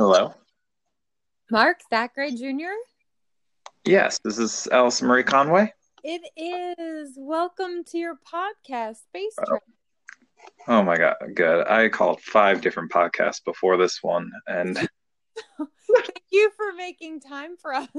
[0.00, 0.32] Hello.
[1.50, 2.72] Mark Thackeray Jr.
[3.84, 5.74] Yes, this is Allison Marie Conway.
[6.02, 7.18] It is.
[7.18, 9.44] Welcome to your podcast, Space oh.
[9.46, 9.62] Trek.
[10.68, 11.66] Oh my god, good.
[11.68, 14.78] I called five different podcasts before this one, and
[15.58, 17.90] Thank you for making time for us.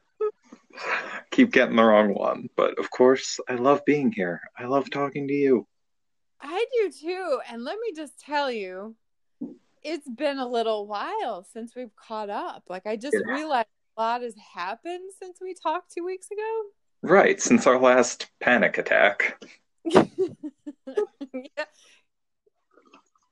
[1.30, 2.48] keep getting the wrong one.
[2.56, 4.40] But of course, I love being here.
[4.58, 5.68] I love talking to you.
[6.40, 7.38] I do too.
[7.48, 8.96] And let me just tell you,
[9.82, 12.64] it's been a little while since we've caught up.
[12.68, 13.22] Like, I just has.
[13.26, 16.62] realized a lot has happened since we talked two weeks ago.
[17.02, 19.42] Right, since our last panic attack.
[19.84, 20.04] yeah.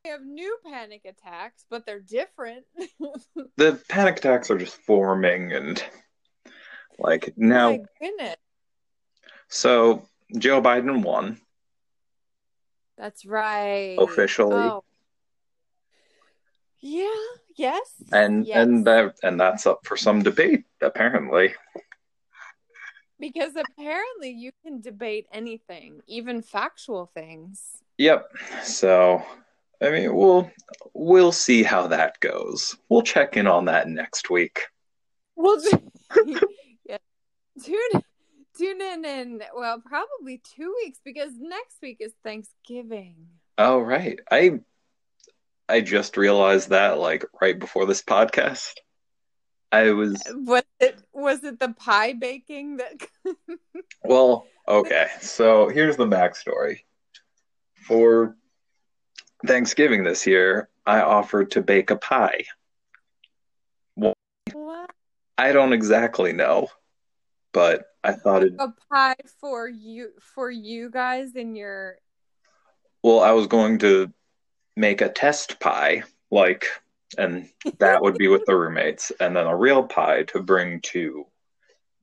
[0.05, 2.65] We have new panic attacks, but they're different.
[3.57, 5.83] The panic attacks are just forming, and
[6.99, 8.37] like now, My goodness.
[9.49, 11.41] so Joe Biden won
[12.96, 13.96] That's right.
[13.99, 14.85] officially, Oh.
[16.80, 17.24] Yeah,
[17.56, 17.80] yes.
[18.12, 18.56] and yes.
[18.56, 21.54] and that and that's up for some debate apparently.
[23.20, 27.82] because apparently you can debate anything, even factual things.
[27.98, 28.30] Yep.
[28.62, 29.23] So,
[29.82, 30.51] I mean, we'll
[30.95, 32.76] we'll see how that goes.
[32.88, 34.66] We'll check in on that next week.
[35.35, 35.60] Well,
[36.26, 36.98] yeah.
[37.63, 38.02] Tune
[38.57, 43.16] tune in in well, probably two weeks because next week is Thanksgiving.
[43.57, 44.20] Oh, right.
[44.30, 44.60] I
[45.69, 48.74] I just realized that like right before this podcast.
[49.71, 52.95] I was Was it was it the pie baking that
[54.05, 55.09] well, okay.
[55.21, 56.80] So here's the backstory.
[57.75, 58.37] For
[59.47, 62.45] Thanksgiving this year, I offered to bake a pie.
[63.95, 64.91] what?
[65.37, 66.69] I don't exactly know,
[67.53, 71.99] but I thought it a pie for you for you guys in your
[73.03, 74.12] Well, I was going to
[74.78, 76.66] make a test pie, like,
[77.19, 77.48] and
[77.78, 81.26] that would be with the roommates, and then a real pie to bring to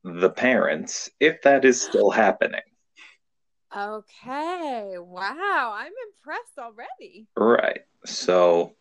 [0.03, 2.61] the parents, if that is still happening.
[3.75, 4.95] Okay.
[4.97, 7.27] Wow, I'm impressed already.
[7.35, 7.81] Right.
[8.05, 8.75] So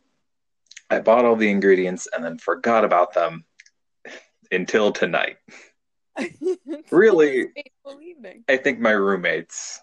[0.90, 3.44] I bought all the ingredients and then forgot about them
[4.50, 5.36] until tonight.
[6.90, 7.44] Really?
[7.44, 8.44] This fateful evening.
[8.48, 9.80] I think my roommates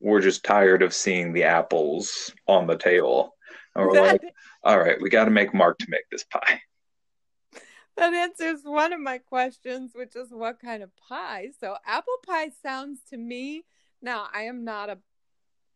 [0.00, 3.36] were just tired of seeing the apples on the table.
[3.78, 4.22] And we're like,
[4.64, 6.60] all right, we got to make Mark to make this pie.
[7.96, 11.50] that answers one of my questions, which is what kind of pie.
[11.60, 13.64] So apple pie sounds to me.
[14.02, 14.98] Now I am not a,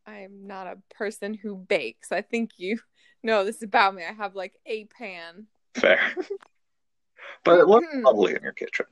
[0.05, 2.11] I am not a person who bakes.
[2.11, 2.77] I think you
[3.23, 4.03] know this about me.
[4.03, 5.47] I have like a pan.
[5.75, 5.99] Fair.
[7.45, 8.03] but it looks Mhm.
[8.03, 8.85] lovely in your kitchen.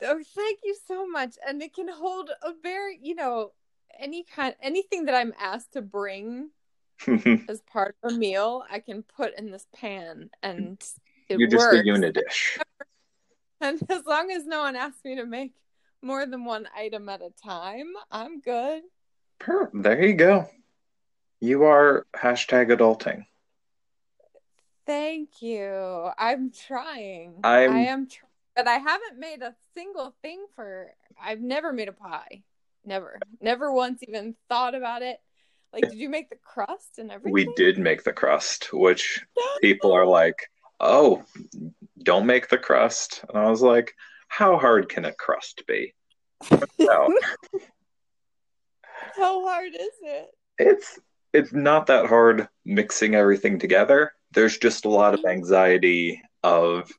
[0.00, 1.36] Oh, thank you so much.
[1.46, 3.52] And it can hold a very, you know,
[3.98, 6.50] any kind, anything that I'm asked to bring
[7.48, 10.82] as part of a meal, I can put in this pan, and
[11.28, 11.78] it You're just works.
[11.78, 12.58] a unidish.
[13.60, 15.52] And as long as no one asks me to make
[16.00, 18.82] more than one item at a time, I'm good.
[19.74, 20.48] There you go.
[21.40, 23.26] You are hashtag adulting.
[24.86, 26.08] Thank you.
[26.16, 27.40] I'm trying.
[27.42, 30.92] I'm- I am, tr- but I haven't made a single thing for.
[31.20, 32.44] I've never made a pie.
[32.84, 35.20] Never, never once even thought about it.
[35.72, 37.32] Like, did you make the crust and everything?
[37.32, 39.24] We did make the crust, which
[39.60, 40.36] people are like,
[40.80, 41.24] oh,
[42.02, 43.24] don't make the crust.
[43.28, 43.94] And I was like,
[44.28, 45.94] how hard can a crust be?
[46.78, 47.12] No,
[49.16, 50.28] How hard is it?
[50.58, 50.98] it's
[51.32, 54.12] it's not that hard mixing everything together.
[54.32, 55.30] There's just a lot of mm-hmm.
[55.30, 56.90] anxiety of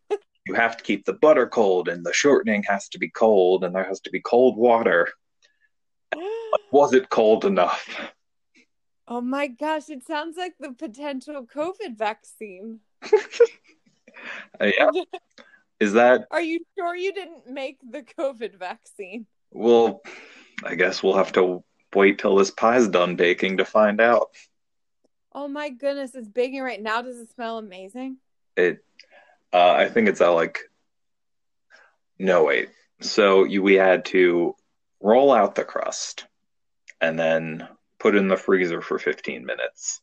[0.45, 3.75] you have to keep the butter cold and the shortening has to be cold and
[3.75, 5.07] there has to be cold water.
[6.71, 7.87] Was it cold enough?
[9.11, 12.79] Oh my gosh, it sounds like the potential COVID vaccine.
[14.59, 14.89] Uh, yeah.
[15.79, 19.25] Is that Are you sure you didn't make the COVID vaccine?
[19.51, 20.01] well?
[20.63, 21.63] I guess we'll have to
[21.95, 24.27] wait till this pie's done baking to find out.
[25.31, 27.01] Oh my goodness, it's baking right now.
[27.01, 28.17] Does it smell amazing?
[28.57, 28.83] It,
[29.53, 30.59] uh, I think it's at like,
[32.17, 32.69] no wait.
[32.99, 34.55] So you, we had to
[34.99, 36.25] roll out the crust,
[36.99, 40.01] and then put in the freezer for 15 minutes,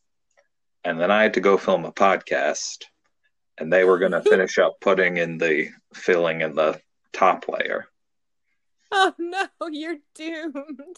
[0.83, 2.85] and then I had to go film a podcast,
[3.57, 6.79] and they were gonna finish up putting in the filling in the
[7.13, 7.87] top layer.
[8.91, 10.97] Oh no, you're doomed.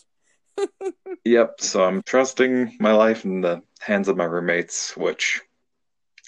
[1.24, 1.62] Yep.
[1.62, 5.42] So I'm trusting my life in the hands of my roommates, which,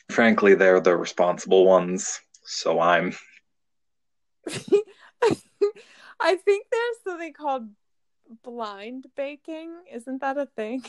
[0.09, 2.21] frankly, they're the responsible ones.
[2.45, 3.13] So I'm
[6.19, 7.68] I think there's something called
[8.44, 9.72] blind baking.
[9.92, 10.83] Isn't that a thing?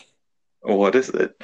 [0.61, 1.41] What is it?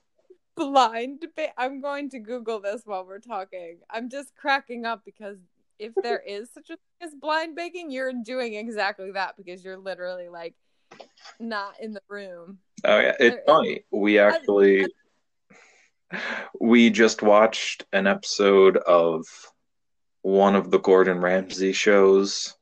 [0.56, 3.78] blind ba- I'm going to Google this while we're talking.
[3.90, 5.38] I'm just cracking up because
[5.78, 6.78] if there is such a thing
[7.08, 10.54] as blind baking, you're doing exactly that because you're literally like
[11.40, 12.58] not in the room.
[12.84, 13.84] Oh yeah, it's There- funny.
[13.90, 14.86] We actually
[16.60, 19.24] we just watched an episode of
[20.22, 22.54] one of the Gordon Ramsay shows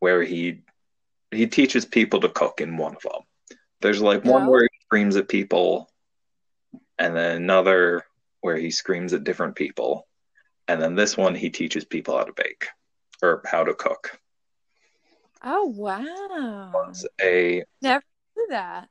[0.00, 0.62] where he
[1.32, 3.22] he teaches people to cook in one of them.
[3.80, 4.50] There's like one Oh.
[4.50, 5.90] where he screams at people
[6.98, 8.04] and then another
[8.40, 10.06] where he screams at different people.
[10.68, 12.68] And then this one he teaches people how to bake
[13.22, 14.18] or how to cook.
[15.42, 16.70] Oh wow.
[16.72, 18.04] Was a Never
[18.36, 18.88] knew that.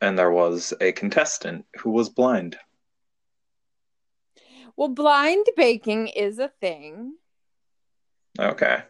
[0.00, 2.58] and there was a contestant who was blind.
[4.76, 7.14] Well, blind baking is a thing.
[8.38, 8.82] Okay.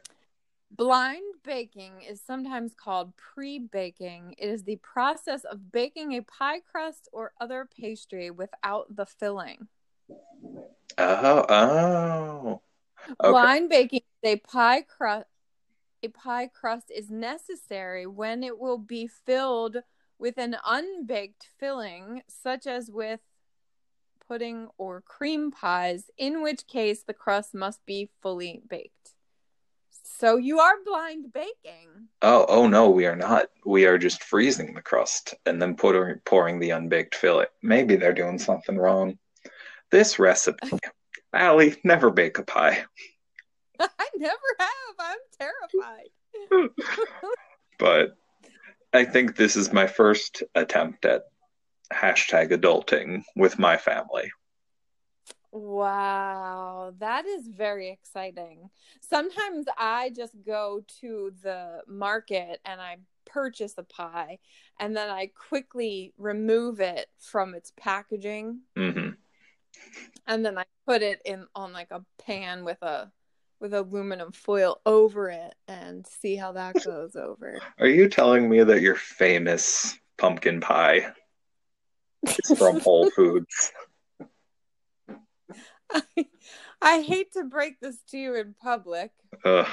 [0.70, 4.34] Blind baking is sometimes called pre baking.
[4.38, 9.68] It is the process of baking a pie crust or other pastry without the filling.
[10.98, 12.62] Oh, oh.
[13.08, 13.30] Okay.
[13.30, 15.26] Blind baking is a pie crust.
[16.02, 19.78] A pie crust is necessary when it will be filled
[20.18, 23.20] with an unbaked filling, such as with
[24.26, 29.14] pudding or cream pies, in which case the crust must be fully baked.
[30.18, 32.08] So you are blind baking.
[32.20, 33.46] Oh, oh no, we are not.
[33.64, 37.46] We are just freezing the crust and then pouring pouring the unbaked fillet.
[37.62, 39.18] Maybe they're doing something wrong.
[39.90, 40.78] This recipe,
[41.32, 42.84] Allie, never bake a pie.
[43.80, 44.94] I never have.
[44.98, 46.70] I'm terrified.
[47.78, 48.16] But
[48.92, 51.22] I think this is my first attempt at
[51.92, 54.30] hashtag adulting with my family.
[55.52, 58.70] Wow, that is very exciting.
[59.00, 64.38] Sometimes I just go to the market and I purchase a pie
[64.80, 69.10] and then I quickly remove it from its packaging hmm
[70.26, 73.10] and then I put it in on like a pan with a
[73.60, 77.60] with aluminum foil over it and see how that goes over.
[77.78, 81.12] Are you telling me that your famous pumpkin pie
[82.26, 83.72] is from Whole Foods?
[85.92, 86.26] I,
[86.80, 89.12] I hate to break this to you in public.
[89.44, 89.66] Ugh.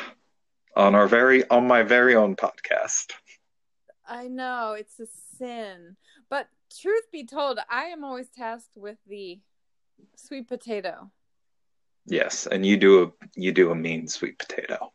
[0.75, 3.12] on our very on my very own podcast.
[4.07, 5.07] I know it's a
[5.38, 5.95] sin.
[6.30, 6.48] But
[6.81, 9.39] truth be told, I am always tasked with the
[10.16, 11.12] sweet potato.
[12.06, 14.92] Yes, and you do a you do a mean sweet potato.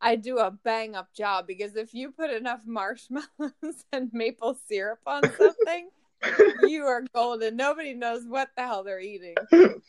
[0.00, 3.26] I do a bang up job because if you put enough marshmallows
[3.92, 5.88] and maple syrup on something,
[6.62, 7.56] you are golden.
[7.56, 9.34] Nobody knows what the hell they're eating.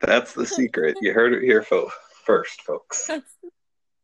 [0.00, 0.96] That's the secret.
[1.00, 1.90] You heard it here fo-
[2.24, 3.06] first, folks.
[3.06, 3.32] That's,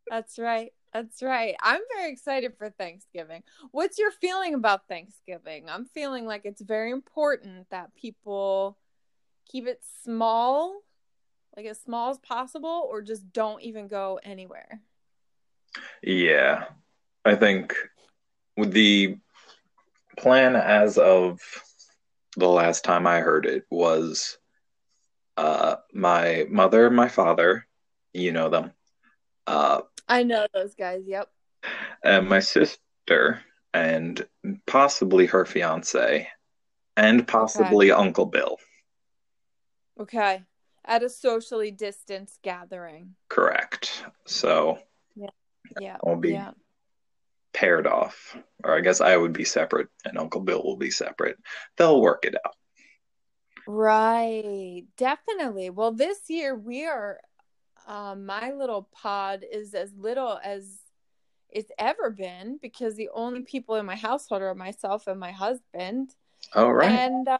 [0.08, 0.72] that's right.
[0.92, 1.54] That's right.
[1.60, 3.42] I'm very excited for Thanksgiving.
[3.70, 5.68] What's your feeling about Thanksgiving?
[5.68, 8.76] I'm feeling like it's very important that people
[9.48, 10.82] keep it small,
[11.56, 14.80] like as small as possible, or just don't even go anywhere.
[16.02, 16.64] Yeah.
[17.24, 17.74] I think
[18.56, 19.16] the
[20.18, 21.40] plan as of
[22.36, 24.36] the last time I heard it was
[25.36, 27.66] uh my mother, my father,
[28.12, 28.72] you know them.
[29.46, 31.02] Uh I know those guys.
[31.06, 31.28] Yep.
[32.04, 33.40] and my sister
[33.72, 34.26] and
[34.66, 36.28] possibly her fiance
[36.96, 38.58] and possibly Uncle Bill.
[39.98, 40.42] Okay.
[40.84, 43.14] At a socially distanced gathering.
[43.28, 44.04] Correct.
[44.26, 44.78] So
[45.80, 45.96] Yeah.
[46.04, 46.50] I'll be Yeah.
[47.54, 48.36] paired off.
[48.64, 51.38] Or I guess I would be separate and Uncle Bill will be separate.
[51.76, 52.54] They'll work it out.
[53.66, 54.84] Right.
[54.96, 55.70] Definitely.
[55.70, 57.20] Well, this year we are
[57.86, 60.78] um my little pod is as little as
[61.48, 66.14] it's ever been because the only people in my household are myself and my husband.
[66.54, 66.90] All right.
[66.90, 67.38] And uh,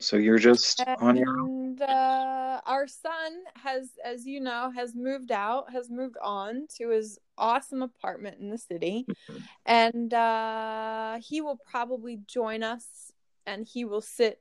[0.00, 1.48] so you're just on your own.
[1.78, 6.90] and uh, our son has, as you know, has moved out, has moved on to
[6.90, 9.42] his awesome apartment in the city, Mhm.
[9.66, 13.03] and uh, he will probably join us,
[13.46, 14.40] and he will sit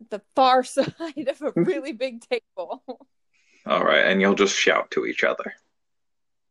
[0.00, 2.82] at the far side of a really big table.
[3.66, 4.06] All right.
[4.06, 5.54] And you'll just shout to each other.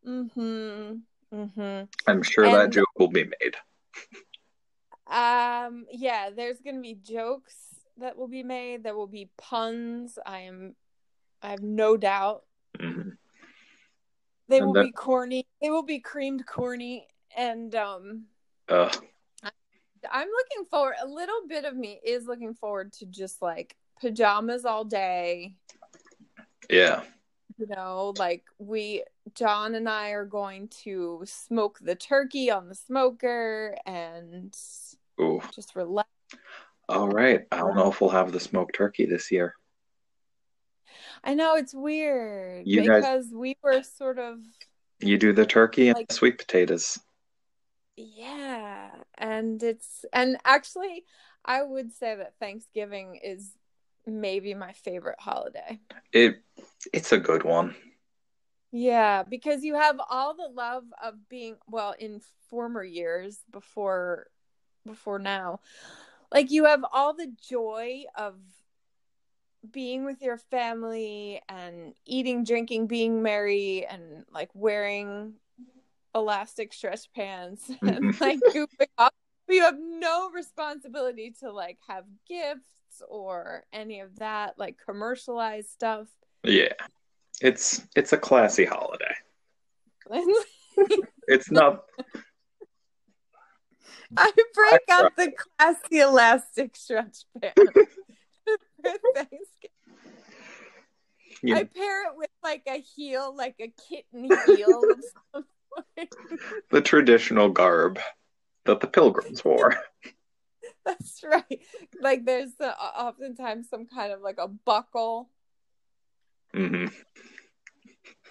[0.05, 0.95] mm-hmm.
[1.33, 1.83] Mm-hmm.
[2.07, 3.55] I'm sure that joke will be made.
[5.07, 7.55] Um, yeah, there's gonna be jokes
[7.97, 8.83] that will be made.
[8.83, 10.17] There will be puns.
[10.25, 10.75] I am,
[11.41, 12.43] I have no doubt.
[12.77, 13.17] Mhm.
[14.47, 15.47] They And will that- be corny.
[15.61, 18.25] They will be creamed corny, and um,
[18.69, 19.05] Ugh.
[20.11, 20.95] I'm looking forward.
[21.01, 25.55] A little bit of me is looking forward to just like pajamas all day.
[26.69, 27.03] Yeah.
[27.57, 29.03] You know, like we,
[29.35, 34.55] John and I are going to smoke the turkey on the smoker and
[35.19, 35.41] Ooh.
[35.53, 36.07] just relax.
[36.87, 37.45] All right.
[37.51, 39.55] I don't know if we'll have the smoked turkey this year.
[41.23, 44.39] I know it's weird You guys- because we were sort of
[45.01, 46.97] You do the turkey and Like- the sweet potatoes.
[47.99, 51.05] Yeah, and it's and actually
[51.43, 53.51] I would say that Thanksgiving is
[54.05, 55.79] maybe my favorite holiday.
[56.13, 56.41] It
[56.93, 57.75] it's a good one.
[58.71, 64.27] Yeah, because you have all the love of being well in former years before
[64.85, 65.59] before now.
[66.31, 68.35] Like you have all the joy of
[69.71, 75.33] being with your family and eating, drinking, being merry and like wearing
[76.15, 78.21] elastic stretch pants and Mhm.
[78.21, 79.11] like goofing off.
[79.47, 85.69] But you have no responsibility to like have gifts or any of that like commercialized
[85.69, 86.07] stuff.
[86.43, 86.73] Yeah.
[87.41, 89.15] It's it's a classy holiday.
[91.27, 91.83] It's not
[94.17, 99.69] I break out the classy elastic stretch pants for Thanksgiving.
[101.43, 105.45] you I pair it with like a heel, like a kitten heel of some sort.
[106.71, 107.99] The traditional garb
[108.65, 109.75] that the pilgrims wore.
[110.85, 111.61] That's right.
[112.01, 115.29] Like there's uh, oftentimes some kind of like a buckle.
[116.53, 116.91] hmm Um,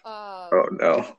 [0.04, 1.16] Oh no.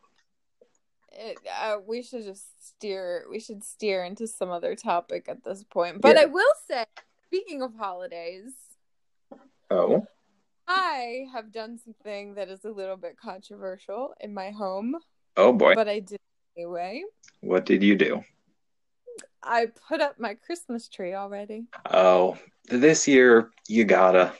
[1.11, 3.25] it, uh, we should just steer.
[3.29, 6.01] We should steer into some other topic at this point.
[6.01, 6.23] But Yeah.
[6.23, 6.85] I will say,
[7.27, 8.53] speaking of holidays,
[9.71, 10.07] Oh.
[10.67, 14.95] I have done something that is a little bit controversial in my home,
[15.37, 15.75] Oh boy.
[15.75, 16.19] but I did
[16.57, 17.03] anyway.
[17.41, 18.23] What did you do?
[19.41, 21.65] I put up my Christmas tree already.
[21.89, 24.33] Oh, this year you gotta.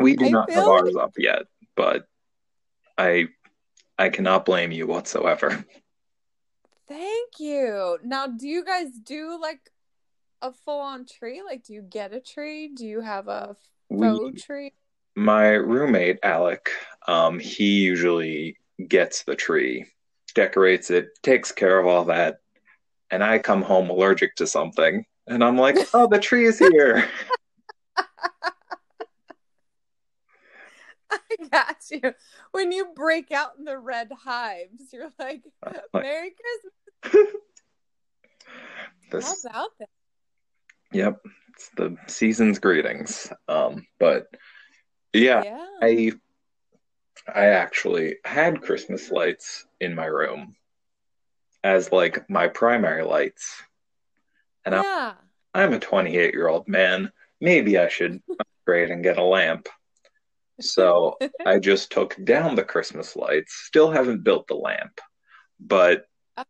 [0.00, 1.42] We do I not have ours up yet,
[1.76, 2.06] but
[2.98, 3.28] I
[3.98, 5.64] I cannot blame you whatsoever.
[6.88, 7.98] Thank you.
[8.04, 9.60] Now, do you guys do like
[10.42, 11.42] a full on tree?
[11.46, 12.68] Like, do you get a tree?
[12.68, 13.56] Do you have a
[13.88, 14.72] We, faux tree?
[15.14, 16.70] my roommate Alec,
[17.06, 18.56] um, he usually
[18.88, 19.86] gets the tree,
[20.34, 22.38] decorates it, takes care of all that,
[23.10, 27.08] and I come home allergic to something, and I'm like, "Oh, the tree is here."
[31.30, 32.14] I got you.
[32.52, 35.44] When you break out in the red hives, you're like,
[35.94, 36.32] Merry
[37.02, 37.26] Christmas.
[39.10, 39.88] This, about that?
[40.90, 41.20] yep,
[41.50, 43.30] it's the season's greetings.
[43.46, 44.28] Um, but
[45.12, 45.66] yeah, Yeah.
[45.82, 46.12] I
[47.26, 50.56] I actually had Christmas lights in my room
[51.62, 53.62] as like my primary lights.
[54.64, 55.14] And I'm.
[55.54, 57.12] I'm a 28 year old man.
[57.40, 59.68] Maybe I should upgrade and get a lamp.
[60.60, 63.54] So I just took down the Christmas lights.
[63.66, 65.00] Still haven't built the lamp,
[65.60, 66.44] but oh.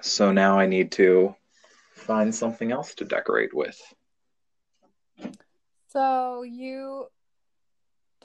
[0.00, 1.34] so now I need to
[1.94, 3.80] find something else to decorate with.
[5.90, 7.06] So you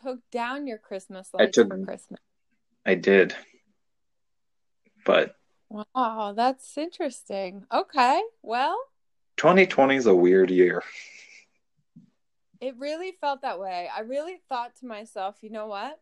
[0.01, 2.19] took down your Christmas I lights took- for Christmas.
[2.85, 3.35] I did,
[5.05, 5.35] but
[5.69, 7.65] Wow, that's interesting.
[7.73, 8.21] Okay.
[8.41, 8.79] Well,
[9.35, 10.81] 2020 is a weird year.
[12.61, 13.89] It really felt that way.
[13.93, 15.99] I really thought to myself, you know what?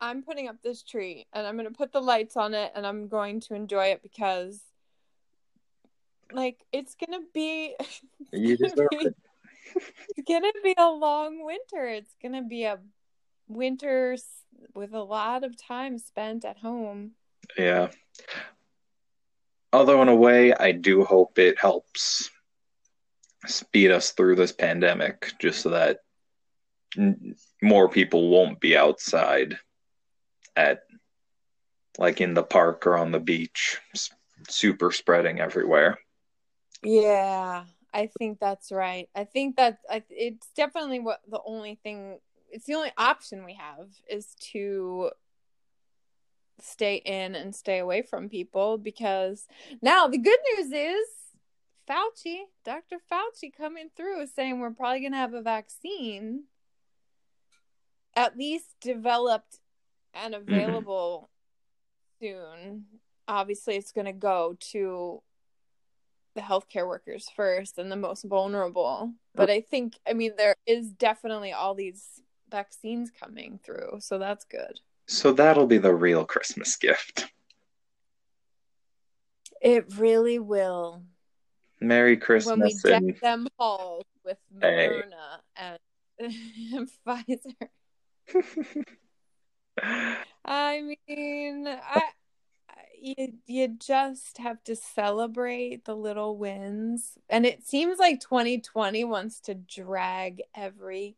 [0.00, 2.84] I'm putting up this tree and I'm going to put the lights on it and
[2.84, 4.60] I'm going to enjoy it because
[6.32, 7.76] like it's going to be
[8.32, 9.14] You deserve gonna be- it.
[10.16, 11.86] it's going to be a long winter.
[11.86, 12.78] It's going to be a
[13.48, 14.42] winter s-
[14.74, 17.12] with a lot of time spent at home.
[17.58, 17.90] Yeah.
[19.72, 22.30] Although, in a way, I do hope it helps
[23.46, 25.98] speed us through this pandemic just so that
[26.96, 29.58] n- more people won't be outside
[30.56, 30.84] at,
[31.98, 34.10] like, in the park or on the beach, s-
[34.48, 35.98] super spreading everywhere.
[36.82, 39.08] Yeah, I think that's right.
[39.14, 42.20] I think that I, it's definitely what the only thing,
[42.54, 45.10] it's the only option we have is to
[46.60, 49.48] stay in and stay away from people because
[49.82, 51.06] now the good news is
[51.90, 52.98] Fauci, Dr.
[53.12, 56.44] Fauci coming through is saying we're probably going to have a vaccine
[58.14, 59.58] at least developed
[60.14, 60.54] and mm-hmm.
[60.54, 61.28] available
[62.22, 62.84] soon.
[63.26, 65.22] Obviously, it's going to go to
[66.36, 69.12] the healthcare workers first and the most vulnerable.
[69.34, 72.22] But I think, I mean, there is definitely all these
[72.54, 74.78] vaccines coming through, so that's good.
[75.06, 77.26] So that'll be the real Christmas gift.
[79.60, 81.02] It really will.
[81.80, 82.50] Merry Christmas.
[82.50, 85.02] when we deck and them halls with Hey.
[85.02, 85.78] Moderna
[86.20, 87.68] and Pfizer.
[90.44, 92.02] I mean, I
[93.00, 97.18] you you just have to celebrate the little wins.
[97.28, 101.16] And it seems like 2020 wants to drag every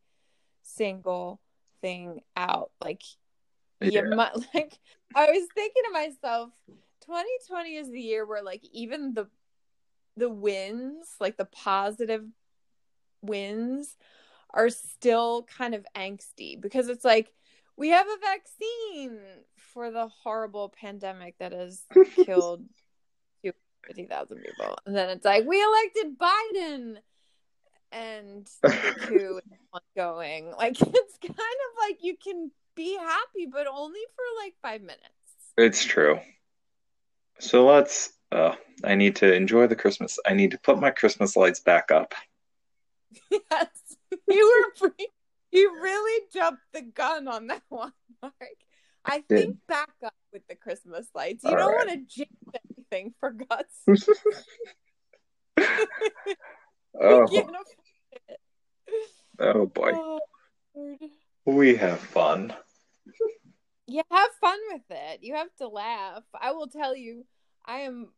[0.67, 1.39] single
[1.81, 2.71] thing out.
[2.81, 3.03] Like
[3.81, 4.03] Yeah.
[4.03, 4.77] you might like
[5.15, 6.51] I was thinking to myself,
[7.05, 9.27] 2020 is the year where like even the
[10.15, 12.25] the wins, like the positive
[13.21, 13.95] wins
[14.51, 17.31] are still kind of angsty because it's like
[17.75, 19.19] we have a vaccine
[19.55, 21.83] for the horrible pandemic that has
[22.25, 22.63] killed
[23.43, 24.77] 250,000 people.
[24.85, 26.97] And then it's like we elected Biden
[27.91, 30.51] and coup is ongoing.
[30.57, 35.03] Like it's kind of like you can be happy, but only for like five minutes.
[35.57, 36.19] It's true.
[37.39, 38.11] So let's.
[38.31, 40.19] Uh, I need to enjoy the Christmas.
[40.25, 42.13] I need to put my Christmas lights back up.
[43.31, 43.69] Yes,
[44.27, 45.07] you were pre-
[45.51, 48.33] you really jumped the gun on that one, Mark.
[49.05, 51.43] I think back up with the Christmas lights.
[51.45, 51.87] You All don't right.
[51.87, 52.31] want to jinx
[52.91, 53.97] anything for God's
[55.57, 56.37] sake.
[56.99, 58.39] Oh, You can't afford it.
[59.39, 60.19] oh boy, Oh,
[61.45, 62.53] we have fun.
[63.87, 65.23] Yeah, have fun with it.
[65.23, 66.23] You have to laugh.
[66.39, 67.25] I will tell you,
[67.65, 68.09] I am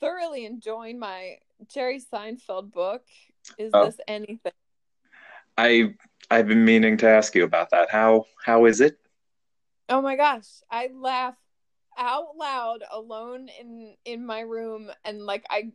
[0.00, 3.02] thoroughly enjoying my Jerry Seinfeld book.
[3.58, 3.86] Is Oh.
[3.86, 4.52] this anything?
[5.56, 5.94] I
[6.30, 7.90] I've been meaning to ask you about that.
[7.90, 8.98] How how is it?
[9.88, 11.34] Oh my gosh, I laugh
[11.96, 15.72] out loud alone in in my room and like I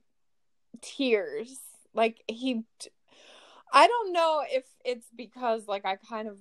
[0.81, 1.59] tears.
[1.93, 2.63] Like he
[3.71, 6.37] I don't know if it's because like I kind of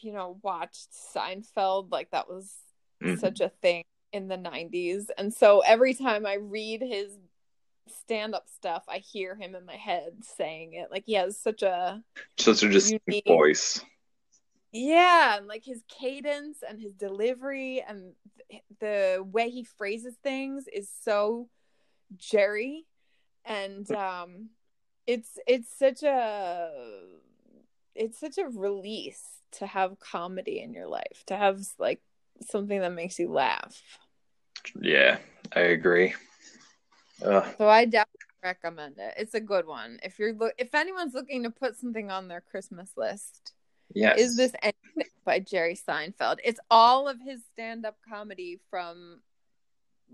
[0.00, 2.52] you know watched Seinfeld like that was
[3.02, 3.18] Mhm.
[3.18, 7.16] such a thing in the 90s and so every time I read his
[7.88, 11.62] stand up stuff I hear him in my head saying it like he has such
[11.62, 12.02] a
[12.38, 13.24] Such a just Unique.
[13.26, 13.84] voice.
[14.70, 18.14] Yeah, and like his cadence and his delivery and
[18.80, 21.48] the way he phrases things is so
[22.16, 22.86] Jerry
[23.44, 24.50] and um
[25.06, 26.70] it's it's such a
[27.94, 29.22] it's such a release
[29.52, 32.00] to have comedy in your life, to have like
[32.48, 33.80] something that makes you laugh.
[34.80, 35.18] Yeah,
[35.54, 36.14] I agree.
[37.24, 39.14] Uh, So I definitely recommend it.
[39.16, 39.98] It's a good one.
[40.02, 43.52] If you're look if anyone's looking to put something on their Christmas list,
[43.94, 44.18] yes.
[44.18, 46.38] Is This Anything by Jerry Seinfeld.
[46.44, 49.20] It's all of his stand up comedy from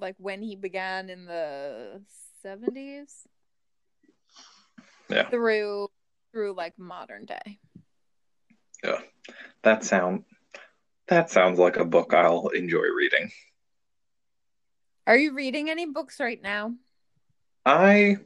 [0.00, 2.00] like when he began in the
[2.44, 3.26] 70s
[5.08, 5.28] Yeah.
[5.30, 5.88] through
[6.32, 7.58] through like modern day.
[8.84, 9.00] Yeah.
[9.62, 10.24] That sound
[11.08, 13.30] that sounds like a book I'll enjoy reading.
[15.06, 16.74] Are you reading any books right now?
[17.64, 18.18] I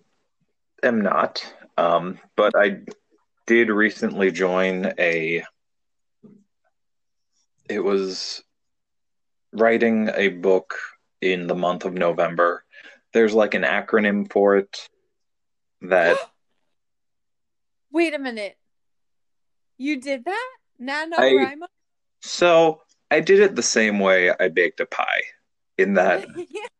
[0.83, 1.45] am not,
[1.79, 2.81] um, but I
[3.47, 5.45] did recently join a.
[7.69, 8.43] It was
[9.53, 10.75] writing a book
[11.21, 12.65] in the month of November.
[13.13, 14.89] There's like an acronym for it
[15.83, 16.17] that
[17.93, 18.57] Wait a minute.
[19.77, 20.51] You did that?
[20.81, 21.63] NaNoWriMo?
[21.63, 21.67] I-
[22.23, 25.23] so I did it the same way I baked a pie,
[25.77, 26.25] in that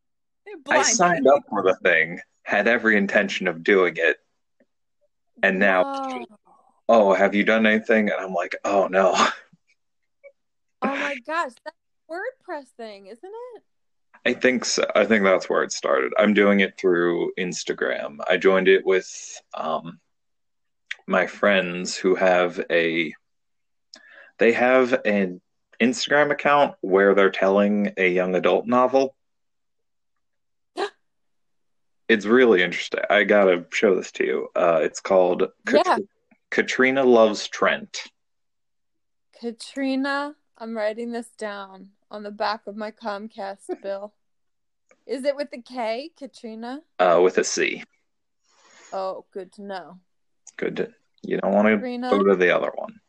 [0.71, 4.17] I signed up for the thing, had every intention of doing it,
[5.43, 6.25] and now Whoa.
[6.89, 8.09] oh, have you done anything?
[8.11, 9.13] And I'm like, oh no.
[10.81, 11.77] Oh my gosh, that's
[12.09, 13.63] a WordPress thing, isn't it?
[14.25, 14.85] I think so.
[14.95, 16.13] I think that's where it started.
[16.17, 18.19] I'm doing it through Instagram.
[18.29, 19.99] I joined it with um,
[21.07, 23.13] my friends who have a
[24.39, 25.41] they have an
[25.81, 29.17] Instagram account where they're telling a young adult novel.
[32.09, 33.01] it's really interesting.
[33.11, 34.49] I gotta show this to you.
[34.55, 35.99] Uh, it's called Yeah.
[36.51, 38.05] Katrina Loves Trent.
[39.41, 44.13] Katrina, I'm writing this down on the back of my Comcast bill.
[45.07, 46.83] Is it with the K, Katrina?
[46.99, 47.83] Uh, with a C.
[48.93, 49.99] Oh, good to know.
[50.57, 50.77] Good.
[50.77, 50.89] To,
[51.23, 53.01] you don't want to Katrina go to the other one.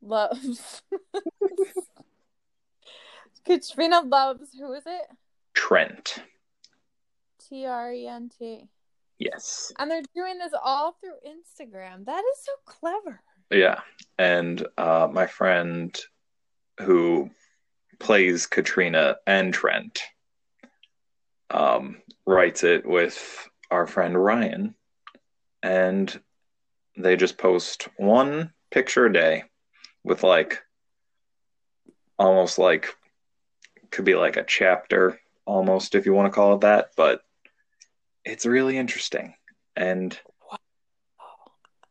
[0.00, 0.80] loves.
[3.44, 4.48] Katrina loves.
[4.58, 5.02] Who is it?
[5.52, 6.22] Trent.
[7.48, 8.68] T R E N T.
[9.18, 9.72] Yes.
[9.78, 12.06] And they're doing this all through Instagram.
[12.06, 13.20] That is so clever.
[13.50, 13.80] Yeah,
[14.18, 15.94] and uh, my friend
[16.80, 17.30] who
[18.04, 20.02] plays Katrina and Trent
[21.50, 24.74] um, writes it with our friend Ryan,
[25.62, 26.20] and
[26.98, 29.44] they just post one picture a day
[30.04, 30.62] with like
[32.18, 32.94] almost like
[33.90, 37.22] could be like a chapter almost if you want to call it that, but
[38.24, 39.34] it's really interesting
[39.76, 40.18] and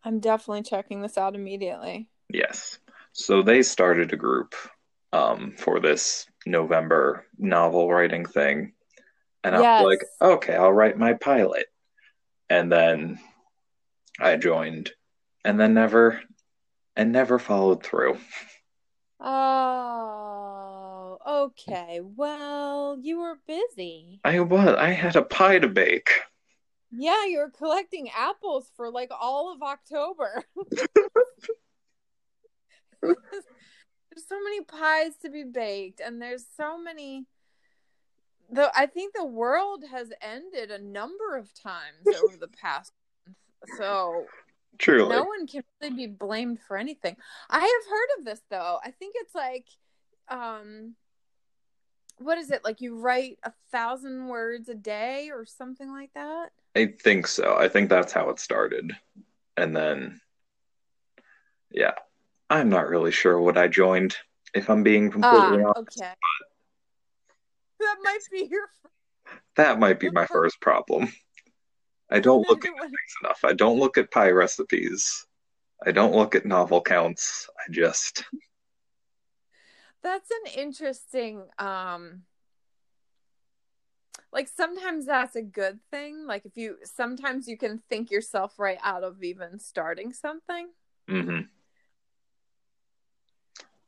[0.04, 2.10] I'm definitely checking this out immediately.
[2.30, 2.78] Yes.
[3.13, 4.54] So they started a group
[5.13, 8.73] um, for this November novel writing thing.
[9.45, 9.86] And I was Yes.
[9.86, 11.67] like, okay, I'll write my pilot.
[12.49, 13.19] And then
[14.19, 14.91] I joined
[15.45, 16.21] and then never
[16.95, 18.17] and never followed through.
[19.19, 22.02] Oh, okay.
[22.04, 24.19] Well, you were busy.
[24.23, 26.12] I was I had a pie to bake.
[26.91, 30.43] Yeah, you were collecting apples for like all of October.
[34.13, 37.26] there's so many pies to be baked, and there's so many.
[38.52, 42.91] Though I think the world has ended a number of times over the past
[43.78, 44.26] so
[44.78, 45.10] Truly.
[45.10, 47.15] no one can really be blamed for anything.
[47.49, 48.80] I have heard of this though.
[48.84, 49.65] I think it's like,
[50.28, 50.95] um,
[52.17, 52.82] what is it like?
[52.82, 56.52] You write a thousand words a day or something like that.
[56.76, 57.56] I think so.
[57.58, 58.95] I think that's how it started.
[59.58, 60.19] And then
[61.71, 61.93] yeah.
[62.53, 64.15] I'm not really sure what I joined,
[64.53, 65.75] if I'm being completely Ah, honest.
[65.75, 66.13] okay.
[67.79, 68.67] That might be your.
[69.55, 71.11] That might be my first problem.
[72.09, 73.39] I don't look at things enough.
[73.43, 75.25] I don't look at pie recipes.
[75.85, 77.49] I don't look at novel counts.
[77.59, 78.23] I just
[80.01, 81.47] That's an interesting.
[81.57, 82.23] Um,
[84.31, 86.25] like sometimes that's a good thing.
[86.25, 90.69] Like if you sometimes you can think yourself right out of even starting something.
[91.07, 91.47] hmm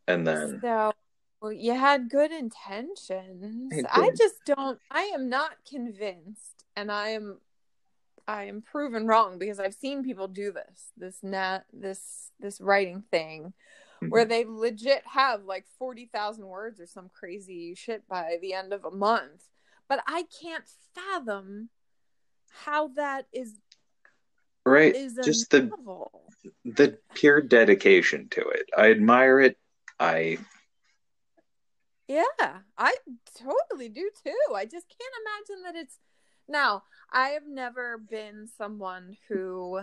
[0.08, 0.94] And then So
[1.42, 3.74] well, you had good intentions.
[3.92, 7.40] I just don't I am not convinced and I am
[8.28, 10.92] I am proven wrong because I've seen people do this.
[10.98, 13.54] This nat this this writing thing
[14.06, 14.12] Mm-hmm.
[14.12, 18.84] where they legit have like 40,000 words or some crazy shit by the end of
[18.84, 19.48] a month.
[19.88, 21.70] But I can't fathom
[22.50, 23.56] how that is
[24.66, 25.72] right, is just the
[26.66, 28.70] the pure dedication to it.
[28.78, 29.58] I admire it.
[30.00, 30.38] I
[32.08, 32.24] Yeah,
[32.78, 32.96] I
[33.38, 34.56] totally do too.
[34.56, 36.00] I just can't imagine that it's
[36.48, 36.84] now.
[37.12, 39.82] I have never been someone who,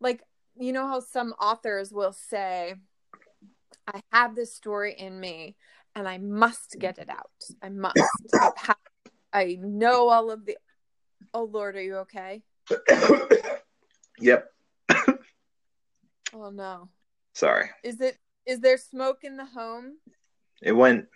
[0.00, 0.22] like,
[0.58, 2.74] you know how some authors will say,
[3.86, 5.56] I have this story in me
[5.94, 7.30] and I must get it out.
[7.62, 7.98] I must.
[8.34, 8.74] I,
[9.32, 10.56] I know all of the.
[11.32, 12.42] Oh, Lord, are you okay?
[14.20, 14.52] Yep.
[16.32, 16.88] Oh, no.
[17.34, 17.70] Sorry.
[17.82, 18.16] Is it.
[18.46, 19.98] Is there smoke in the home?
[20.62, 21.06] It went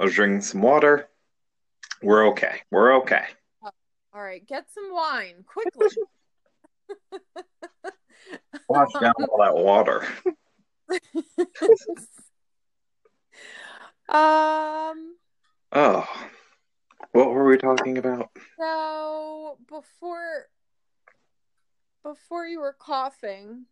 [0.00, 1.08] I was drinking some water.
[2.02, 2.60] We're okay.
[2.70, 3.24] We're okay.
[4.14, 5.88] All right, get some wine quickly.
[8.68, 10.06] Wash down all that water.
[14.08, 15.16] um
[15.72, 16.08] Oh.
[17.12, 18.30] What were we talking about?
[18.58, 20.46] so before
[22.02, 23.66] before you were coughing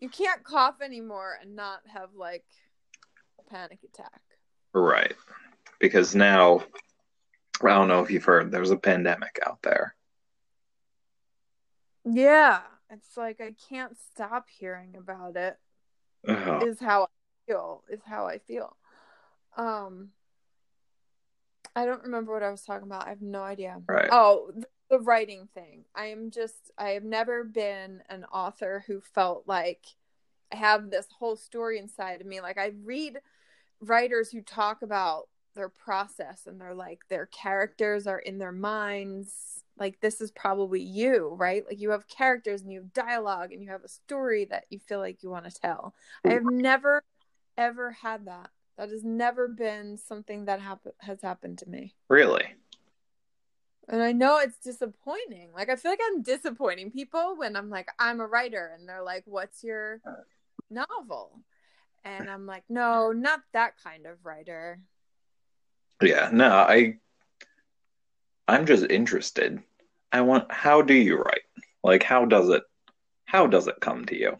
[0.00, 2.44] you can't cough anymore and not have like
[3.38, 4.20] a panic attack
[4.72, 5.14] Right.
[5.80, 6.64] Because now
[7.62, 9.94] I don't know if you've heard there's a pandemic out there.
[12.04, 15.56] yeah it's like i can't stop hearing about it
[16.28, 16.62] Ugh.
[16.62, 17.06] is how i
[17.46, 18.76] feel is how i feel
[19.56, 20.10] um
[21.74, 24.08] i don't remember what i was talking about i have no idea Right.
[24.12, 24.52] Oh,
[24.94, 25.84] the writing thing.
[25.92, 29.84] I am just, I have never been an author who felt like
[30.52, 32.40] I have this whole story inside of me.
[32.40, 33.18] Like, I read
[33.80, 39.64] writers who talk about their process and they're like, their characters are in their minds.
[39.76, 41.64] Like, this is probably you, right?
[41.66, 44.78] Like, you have characters and you have dialogue and you have a story that you
[44.78, 45.92] feel like you want to tell.
[46.24, 47.02] I have never,
[47.58, 48.50] ever had that.
[48.76, 51.94] That has never been something that hap- has happened to me.
[52.08, 52.44] Really?
[53.88, 55.50] And I know it's disappointing.
[55.54, 59.02] Like I feel like I'm disappointing people when I'm like I'm a writer and they're
[59.02, 60.22] like what's your uh.
[60.70, 61.40] novel?
[62.04, 64.80] And I'm like no, not that kind of writer.
[66.02, 66.30] Yeah.
[66.32, 66.96] No, I
[68.48, 69.62] I'm just interested.
[70.12, 71.42] I want how do you write?
[71.82, 72.62] Like how does it
[73.24, 74.38] how does it come to you?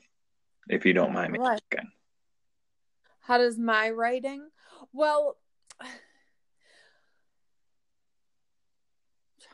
[0.68, 1.90] If you don't mind me asking.
[3.20, 4.48] How does my writing?
[4.92, 5.36] Well,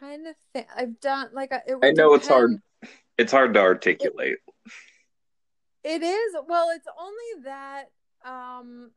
[0.01, 0.67] trying to think.
[0.75, 2.61] I've done like it I know it's hard.
[3.19, 4.39] It's hard to articulate.
[5.85, 6.35] It is.
[6.49, 7.85] Well, it's only that
[8.25, 8.91] um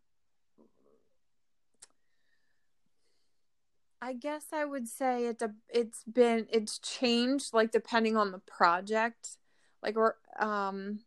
[4.02, 9.38] I guess I would say it it's been it's changed like depending on the project.
[9.82, 11.00] Like or um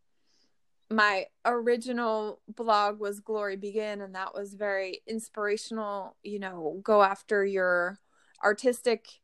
[0.88, 7.44] my original blog was Glory Begin and that was very inspirational, you know, go after
[7.44, 7.98] your
[8.44, 9.20] artistic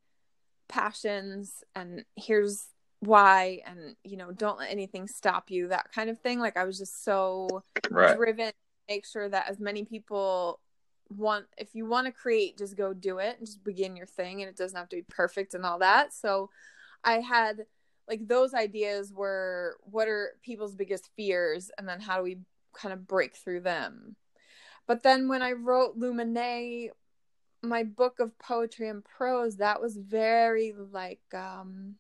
[0.73, 2.69] passions and here's
[3.01, 6.41] why and you know don't let anything stop you that kind of thing.
[6.41, 8.17] Like i was just so Right.
[8.17, 8.55] driven to
[8.89, 10.61] make sure that as many people
[11.11, 14.41] want if you want to create just go do it and just begin your thing
[14.41, 16.15] and it doesn't have to be perfect and all that.
[16.15, 16.49] So
[17.05, 17.67] i had
[18.09, 22.39] like those ideas were what are people's biggest fears and then how do we
[22.75, 24.17] kind of break through them?
[24.87, 26.91] But then when i wrote lumine
[27.63, 31.95] my book of poetry and prose that was very like um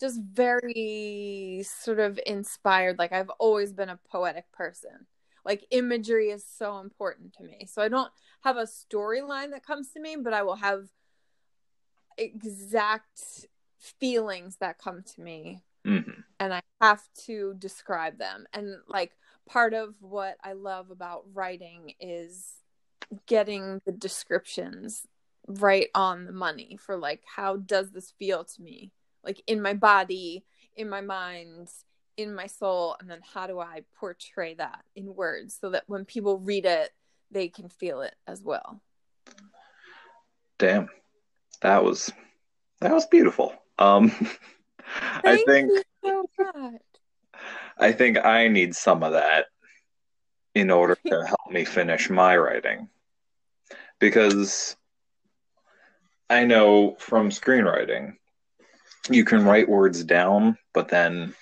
[0.00, 2.98] just very sort of inspired.
[2.98, 5.06] Like i've always been a poetic person.
[5.44, 7.66] Like imagery is so important to me.
[7.66, 10.88] So i don't have a storyline that comes to me but i will have
[12.16, 13.46] exact
[13.78, 15.62] feelings that come to me.
[15.86, 16.20] Mm-hmm.
[16.38, 18.46] and i have to describe them.
[18.52, 19.12] And like
[19.48, 22.52] part of what i love about writing is
[23.26, 25.06] getting the descriptions
[25.46, 28.92] right on the money for like how does this feel to me?
[29.24, 30.44] Like in my body
[30.76, 31.68] in my mind
[32.16, 36.04] in my soul and then how do i portray that in words so that when
[36.04, 36.90] people read it
[37.30, 38.80] they can feel it as well?
[40.58, 40.88] Damn.
[41.62, 42.10] That was
[42.80, 43.52] that was beautiful.
[43.78, 44.12] Um
[45.24, 45.70] i think
[46.02, 46.80] so much.
[47.76, 49.46] i think i need some of that
[50.54, 52.88] in order to help me finish my writing
[53.98, 54.76] because
[56.30, 58.14] i know from screenwriting
[59.10, 61.34] you can write words down but then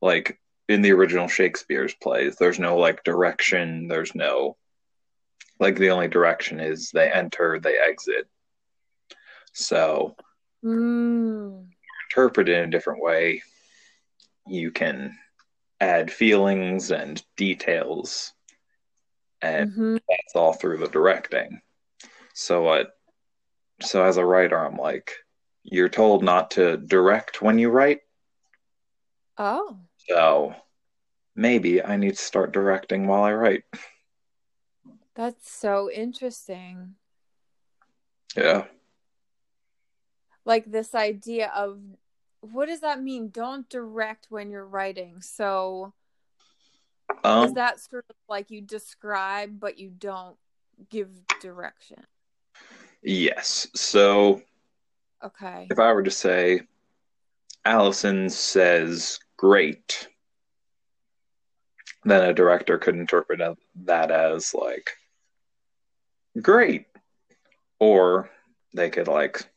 [0.00, 2.36] like in the original Shakespeare's plays.
[2.36, 3.88] There's no like direction.
[3.88, 4.56] There's no
[5.58, 8.28] like the only direction is they enter, they exit.
[9.52, 10.14] So
[10.64, 11.66] mm.
[12.10, 13.42] interpret it in a different way.
[14.46, 15.18] You can
[15.80, 18.32] add feelings and details,
[19.42, 19.96] and mm-hmm.
[20.08, 21.60] that's all through the directing.
[22.34, 22.92] So what?
[23.80, 25.12] So as a writer, I'm like,
[25.62, 28.00] you're told not to direct when you write.
[29.36, 29.78] Oh.
[30.08, 30.54] So
[31.36, 33.64] maybe I need to start directing while I write.
[35.14, 36.94] That's so interesting.
[38.36, 38.64] Yeah.
[40.44, 41.80] Like this idea of
[42.40, 43.30] what does that mean?
[43.30, 45.20] Don't direct when you're writing.
[45.20, 45.92] So
[47.24, 50.36] um, is that sort of like you describe but you don't
[50.90, 51.08] give
[51.40, 52.04] direction?
[53.02, 53.68] Yes.
[53.74, 54.42] So
[55.24, 55.66] okay.
[55.70, 56.62] If I were to say
[57.64, 60.08] Allison says great,
[62.04, 63.40] then a director could interpret
[63.84, 64.90] that as like
[66.40, 66.86] great.
[67.80, 68.30] Or
[68.74, 69.48] they could like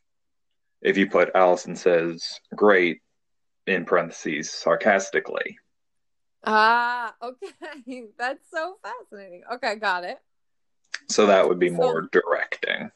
[0.82, 3.02] if you put Allison says great
[3.68, 5.58] in parentheses sarcastically.
[6.44, 8.06] Ah, okay.
[8.18, 9.44] That's so fascinating.
[9.54, 10.18] Okay, got it.
[11.08, 12.92] So that would be so, more directing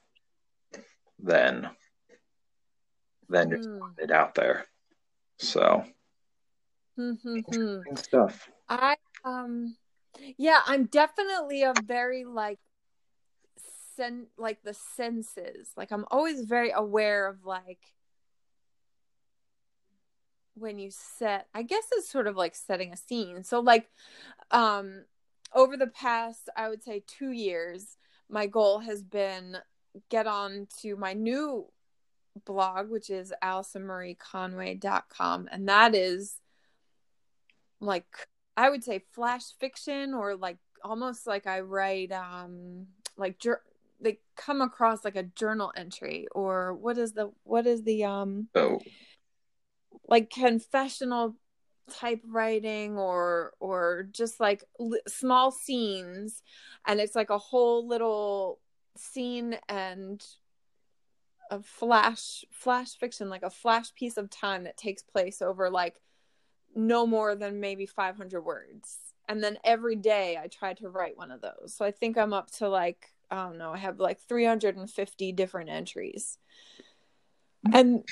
[1.20, 1.70] than
[3.30, 3.80] than just mm.
[3.98, 4.66] it out there.
[5.38, 5.84] So
[6.98, 7.96] mm-hmm.
[7.96, 8.50] stuff.
[8.70, 9.76] I um
[10.38, 12.60] yeah, I'm definitely a very like
[13.96, 15.72] sen like the senses.
[15.76, 17.80] Like I'm always very aware of like
[20.56, 23.44] when you set I guess it's sort of like setting a scene.
[23.44, 23.90] So like
[24.52, 25.06] um
[25.54, 27.98] over the past I would say 2 years
[28.30, 29.58] my goal has been
[30.10, 31.68] get on to my new
[32.46, 36.38] blog which is AllisonMarieConway.com and that is
[37.80, 42.88] like I would say flash fiction or like almost like I write um
[43.18, 43.42] like
[44.02, 48.50] they come across like a journal entry or what is the what is the um
[48.56, 48.80] oh
[50.08, 51.36] like confessional
[51.90, 56.42] type writing or or just like li- small scenes
[56.88, 58.60] and it's like a whole little
[58.98, 60.26] scene and
[61.52, 66.02] a flash flash fiction like a flash piece of time that takes place over like
[66.76, 68.98] no more than maybe 500 words.
[69.28, 71.74] And then every day I try to write one of those.
[71.74, 75.70] So I think I'm up to like, I don't know, I have like 350 different
[75.70, 76.38] entries.
[77.74, 78.04] And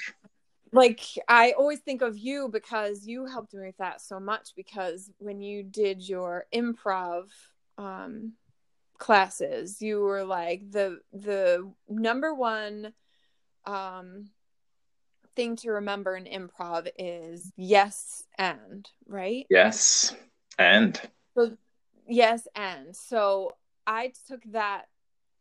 [0.74, 4.50] like, I always think of you because you helped me with that so much.
[4.56, 7.30] Because when you did your improv,
[7.78, 8.34] um,
[9.00, 12.94] classes you were like the the number one
[13.66, 14.30] um
[15.36, 19.46] thing to remember in improv is yes and, right?
[19.50, 20.16] Yes.
[20.58, 21.00] And.
[21.36, 21.58] So,
[22.08, 22.96] yes and.
[22.96, 23.56] So
[23.88, 24.86] I took that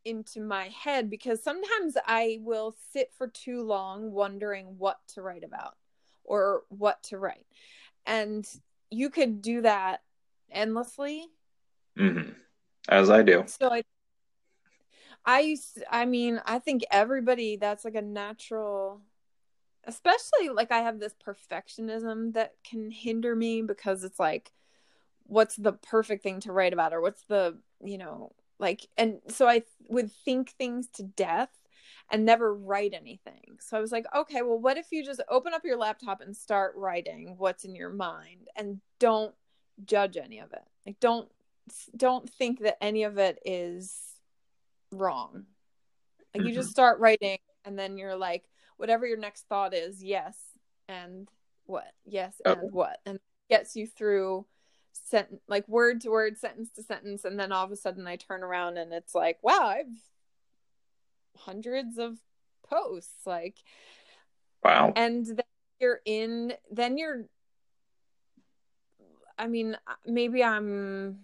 [0.05, 5.45] into my head because sometimes I will sit for too long wondering what to write
[5.45, 5.77] about
[6.25, 7.47] or what to write.
[8.07, 8.47] And
[8.91, 10.01] you could do that
[10.51, 11.27] endlessly.
[11.99, 12.31] Mm-hmm.
[12.89, 13.45] As I do.
[13.47, 13.83] So I
[15.25, 19.01] I used I mean, I think everybody that's like a natural
[19.85, 24.53] especially like I have this perfectionism that can hinder me because it's like
[25.25, 29.47] what's the perfect thing to write about or what's the you know like and so
[29.47, 31.51] i would think things to death
[32.11, 33.59] and never write anything.
[33.61, 36.35] So i was like okay well what if you just open up your laptop and
[36.35, 39.35] start writing what's in your mind and don't
[39.85, 40.65] judge any of it?
[40.87, 41.31] Like don't
[41.97, 43.99] don't think that any of it is
[44.91, 45.45] wrong.
[46.35, 46.61] Like you mm-hmm.
[46.61, 48.45] just start writing and then you're like
[48.77, 50.37] whatever your next thought is yes
[50.89, 51.29] and
[51.67, 52.53] what yes Oh.
[52.53, 54.47] and what and gets you through
[54.93, 58.17] sent like word to word sentence to sentence and then all of a sudden i
[58.17, 59.87] turn around and it's like wow i've
[61.39, 62.19] hundreds of
[62.69, 63.57] posts like
[64.65, 64.93] Wow.
[64.95, 65.45] and then
[65.81, 67.25] you're in then you're
[69.39, 69.77] i mean
[70.07, 71.19] maybe i'm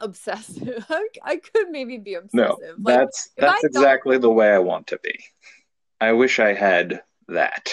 [0.00, 0.84] obsessive
[1.24, 4.98] i, could maybe be obsessive No, like that's that's exactly the way I want to
[5.02, 5.18] be.
[6.00, 7.72] I wish I had that.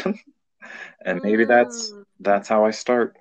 [1.05, 2.05] and maybe that's Mm.
[2.21, 3.17] that's how I start.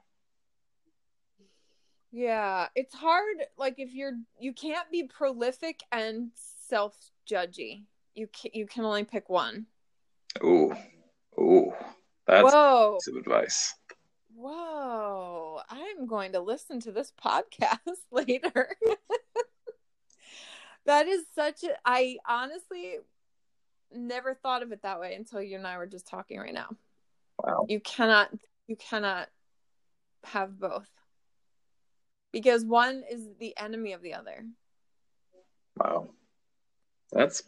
[2.13, 3.37] Yeah, it's hard.
[3.57, 6.31] Like if you're, you can't be prolific and
[6.69, 7.85] self-judgy.
[8.15, 9.67] You can, you can only pick one.
[10.45, 10.75] Ooh.
[11.39, 11.73] Ooh.
[12.27, 13.75] That's Whoa, some advice.
[14.35, 15.61] whoa!
[15.69, 17.79] I'm going to listen to this podcast
[18.11, 18.77] later.
[20.87, 21.71] that is such a.
[21.85, 22.99] I honestly
[23.93, 26.69] never thought of it that way until you and I were just talking right now.
[27.43, 27.67] Wow.
[27.69, 28.31] You cannot,
[28.69, 29.29] you cannot
[30.25, 30.89] have both
[32.33, 34.45] because one is the enemy of the other.
[35.77, 36.11] Wow.
[37.13, 37.43] That's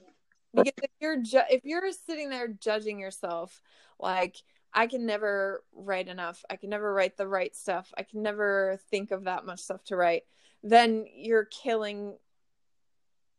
[0.54, 3.60] because if you're ju- if you're sitting there judging yourself
[3.98, 4.36] like
[4.72, 8.78] i can never write enough i can never write the right stuff i can never
[8.90, 10.22] think of that much stuff to write
[10.62, 12.16] then you're killing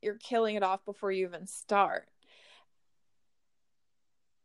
[0.02, 2.08] you're killing it off before you even start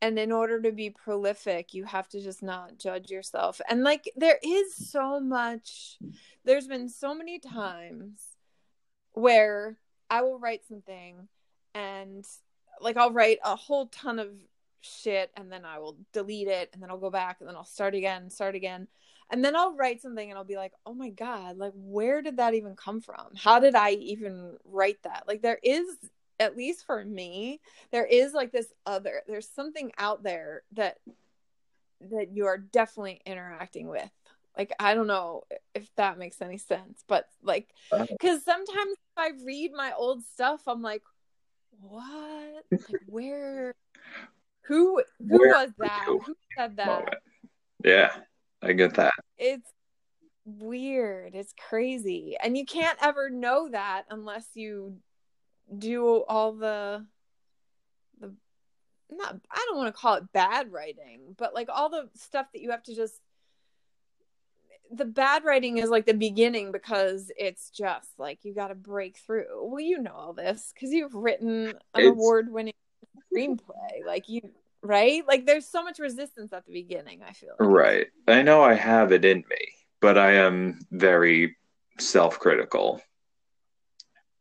[0.03, 4.11] and in order to be prolific you have to just not judge yourself and like
[4.17, 5.99] there is so much
[6.45, 8.21] there's been so many times
[9.13, 9.77] where
[10.09, 11.29] i will write something
[11.75, 12.25] and
[12.81, 14.29] like I'll write a whole ton of
[14.81, 17.65] shit and then I will delete it and then I'll go back and then I'll
[17.65, 18.89] start again, start again.
[19.33, 22.39] And then I'll write something and I'll be like, "Oh my god, like where did
[22.39, 23.29] that even come from?
[23.37, 25.87] How did I even write that?" Like there is
[26.41, 27.61] at least for me,
[27.93, 30.99] there is like this other there's something out there that
[32.11, 34.11] that you are definitely interacting with.
[34.57, 38.07] Like I don't know if that makes any sense, but like Uh.
[38.21, 41.03] cuz sometimes if I read my old stuff, I'm like
[41.81, 42.65] what?
[42.71, 43.75] Like where?
[44.65, 45.03] Who?
[45.19, 46.05] Who Where was that?
[46.07, 46.87] Who said that?
[46.87, 47.15] moment.
[47.85, 48.15] Yeah,
[48.63, 49.15] I get that.
[49.39, 49.71] It's
[50.45, 51.35] weird.
[51.35, 55.01] It's crazy, and you can't ever know that unless you
[55.77, 57.07] do all the
[58.21, 58.35] the
[59.11, 59.37] not.
[59.51, 62.71] I don't want to call it bad writing, but like all the stuff that you
[62.71, 63.15] have to just.
[64.93, 69.19] The bad writing is like the beginning because it's just like you got to break
[69.19, 69.47] through.
[69.63, 72.75] Well, you know all this because you've written an award-winning
[73.33, 74.05] screenplay.
[74.05, 74.51] Like you,
[74.83, 75.23] right?
[75.29, 77.21] Like there's so much resistance at the beginning.
[77.23, 77.69] I feel like.
[77.69, 78.07] Right.
[78.27, 79.69] I know I have it in me,
[80.01, 81.57] but I am very
[82.01, 83.01] self-critical.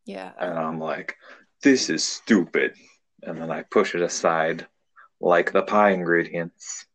[0.10, 0.32] Yeah.
[0.40, 1.18] And I'm like,
[1.62, 2.74] this is stupid.
[3.22, 4.66] And then I push it aside
[5.22, 6.88] like the pie ingredients.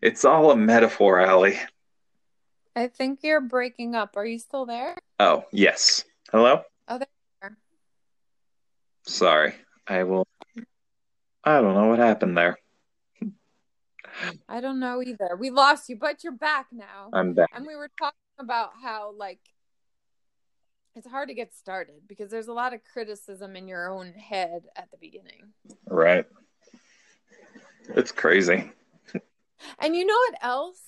[0.00, 1.58] It's all a metaphor, Allie.
[2.74, 4.16] I think you're breaking up.
[4.16, 4.96] Are you still there?
[5.20, 6.04] Oh, yes.
[6.30, 6.62] Hello?
[6.88, 7.08] Oh, there
[7.42, 7.56] you are.
[9.06, 9.54] Sorry.
[9.86, 10.26] I will.
[11.44, 12.56] I don't know what happened there.
[14.48, 15.36] I don't know either.
[15.38, 17.10] We lost you, but you're back now.
[17.12, 17.50] I'm back.
[17.54, 19.40] And we were talking about how like
[20.94, 24.64] it's hard to get started because there's a lot of criticism in your own head
[24.76, 25.52] at the beginning.
[25.86, 26.26] Right.
[27.90, 28.70] It's crazy.
[29.78, 30.80] And you know what else?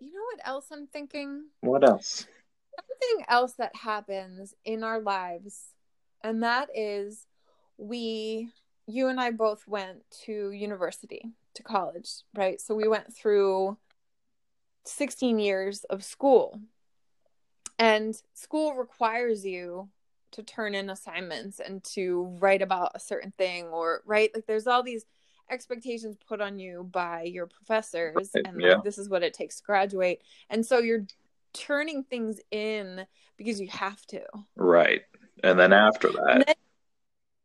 [0.00, 1.44] You know what else I'm thinking?
[1.60, 2.26] What else?
[2.76, 5.66] Something else that happens in our lives,
[6.22, 7.26] and that is
[7.78, 8.48] we,
[8.86, 11.22] you and I both went to university,
[11.54, 12.60] to college, right?
[12.60, 13.76] So we went through
[14.84, 16.60] 16 years of school.
[17.78, 19.88] And school requires you
[20.34, 24.66] to turn in assignments and to write about a certain thing or right like there's
[24.66, 25.06] all these
[25.48, 28.74] expectations put on you by your professors Right, and yeah.
[28.74, 31.06] like, this is what it takes to graduate and so you're
[31.52, 34.22] turning things in because you have to
[34.56, 35.02] Right.
[35.44, 36.54] And then after and that, then,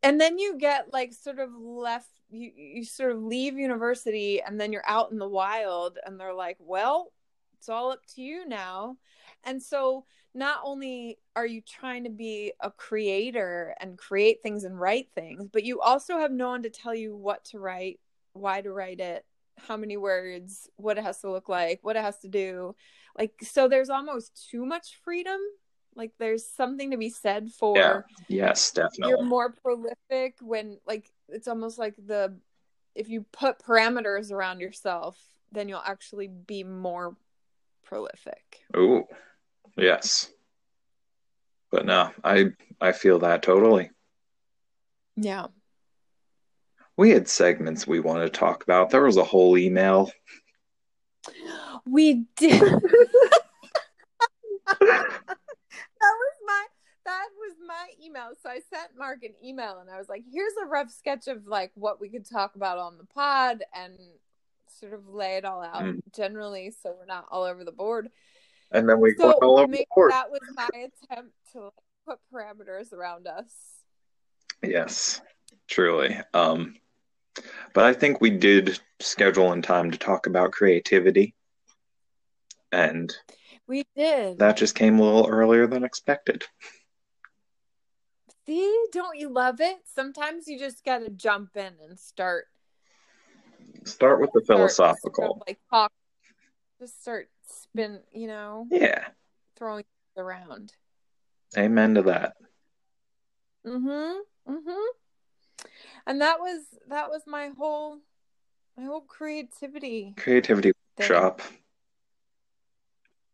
[0.01, 4.59] and then you get like sort of left you you sort of leave university and
[4.59, 7.11] then you're out in the wild and they're like well
[7.57, 8.97] it's all up to you now
[9.43, 14.79] and so not only are you trying to be a creator and create things and
[14.79, 17.99] write things but you also have no one to tell you what to write
[18.33, 19.25] why to write it
[19.57, 22.75] how many words what it has to look like what it has to do
[23.17, 25.39] like so there's almost too much freedom
[25.95, 28.01] Like there's something to be said for Yeah.
[28.29, 29.09] Yes, definitely.
[29.09, 32.37] you're more prolific when like it's almost like the
[32.95, 35.17] if you put parameters around yourself,
[35.51, 37.15] then you'll actually be more
[37.83, 38.61] prolific.
[38.75, 39.05] Ooh,
[39.77, 40.29] yes.
[41.71, 42.47] But no, I
[42.81, 43.91] I feel that totally.
[45.15, 45.47] Yeah.
[46.97, 48.89] We had segments we wanted to talk about.
[48.89, 50.11] There was a whole email.
[51.85, 52.61] We did.
[54.79, 55.07] that
[56.01, 56.65] was my
[57.05, 58.31] that was my email.
[58.41, 61.47] So I sent Mark an email and I was like, here's a rough sketch of
[61.47, 63.93] like what we could talk about on the pod and
[64.79, 65.99] sort of lay it all out Mm.
[66.15, 68.09] generally so we're not all over the board.
[68.71, 70.11] And then we So all over the board.
[70.11, 71.71] that was my attempt to
[72.05, 73.51] put parameters around us.
[74.61, 75.21] Yes,
[75.67, 76.17] truly.
[76.33, 76.75] Um,
[77.73, 81.33] but I think we did schedule in time to talk about creativity.
[82.71, 83.11] And
[83.67, 84.37] We did.
[84.39, 86.43] that just came a little earlier than expected.
[88.45, 89.77] See, don't you love it?
[89.85, 92.45] Sometimes you just got to jump in and start
[93.85, 95.41] Start with the philosophical.
[95.47, 95.91] like talk
[96.79, 99.07] just start spin, you know, Yeah,
[99.57, 99.85] throwing
[100.17, 100.73] around.
[101.57, 102.35] amen to that.
[103.65, 104.19] mm-hmm
[104.53, 104.85] mm-hmm
[106.05, 107.99] And that was that was my whole
[108.77, 111.07] my whole creativity Creativity thing.
[111.07, 111.41] shop.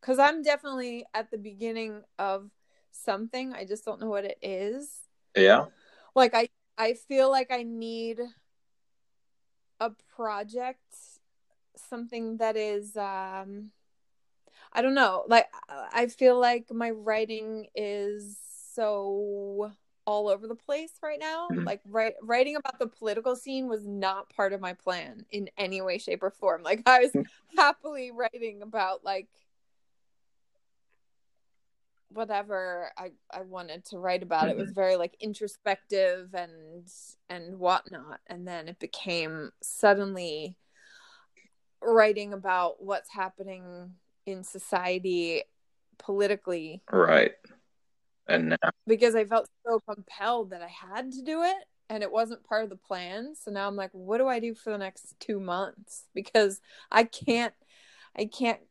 [0.01, 2.51] Cuz I'm definitely at the beginning of
[2.91, 3.53] something.
[3.53, 5.07] I just don't know what it is.
[5.35, 5.65] Yeah.
[6.15, 8.19] Like I I feel like I need
[9.79, 10.81] a project
[11.75, 13.71] something that is um
[14.75, 15.23] I don't know.
[15.27, 18.37] Like I feel like my writing is
[18.73, 19.71] so
[20.05, 21.49] all over the place right now.
[21.49, 21.65] Mhm.
[21.65, 25.81] Like write, writing about the political scene was not part of my plan in any
[25.81, 26.61] way shape or form.
[26.61, 27.25] Like I was
[27.57, 29.29] happily writing about like
[32.09, 34.49] whatever I, I wanted to write about.
[34.49, 36.85] It was very like introspective and
[37.29, 38.19] and whatnot.
[38.27, 40.57] And then it became suddenly
[41.81, 43.95] writing about what's happening
[44.25, 45.43] in society
[45.97, 47.33] politically Right.
[48.27, 52.11] And now, because I felt so compelled that I had to do it and it
[52.11, 53.33] wasn't part of the plan.
[53.35, 56.05] So now I'm like, what do I do for the next two months?
[56.13, 56.59] Because
[56.91, 57.53] I can't
[58.17, 58.61] I can't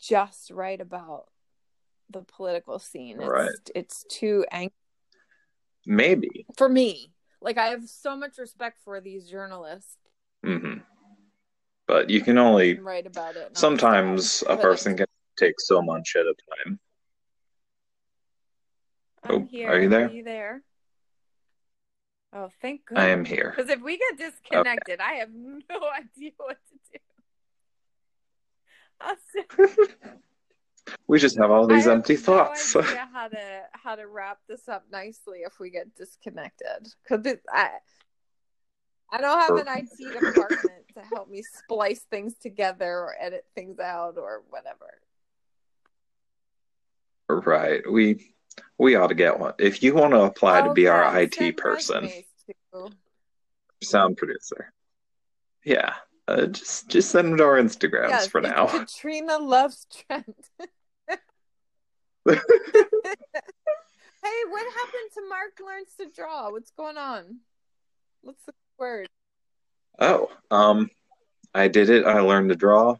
[0.00, 1.26] just write about
[2.10, 3.20] the political scene.
[3.20, 3.70] It's Right.
[3.74, 4.72] it's too angry.
[5.86, 6.46] maybe.
[6.56, 7.12] for me.
[7.40, 9.96] Like I have so much respect for these journalists
[10.44, 10.78] hmm
[11.86, 13.56] But you can only write about it.
[13.56, 15.06] sometimes a person can
[15.38, 16.34] take so much at a
[16.66, 16.80] time.
[19.24, 19.68] I'm Oh, here.
[19.70, 20.06] are you there?
[20.06, 20.62] Are you there?
[22.32, 23.04] Oh, thank goodness.
[23.04, 23.52] I am here.
[23.56, 25.60] Because if we get disconnected, I have no
[25.96, 26.98] idea what to
[29.78, 29.86] do.
[31.06, 32.76] We just have all these I empty thoughts.
[32.76, 36.88] idea how to how to wrap this up nicely if we get disconnected.
[37.02, 37.70] Because I
[39.10, 39.56] I don't have oh.
[39.58, 44.86] an IT department to help me splice things together or edit things out or whatever.
[47.28, 47.82] right.
[47.90, 48.34] We
[48.78, 49.54] we ought to get one.
[49.58, 52.10] If you want to apply to Oh, be yeah, our IT person,
[53.82, 54.72] sound producer.
[55.64, 55.94] Yeah.
[56.26, 58.66] Uh, just just send them to our Instagrams Yes, for now.
[58.66, 60.36] Katrina loves Trent.
[62.26, 62.38] hey,
[64.48, 66.50] what happened to Mark learns to draw?
[66.50, 67.40] What's going on?
[68.22, 69.08] What's the word?
[69.98, 70.90] Oh, um,
[71.54, 72.04] I did it.
[72.04, 72.96] I learned to draw.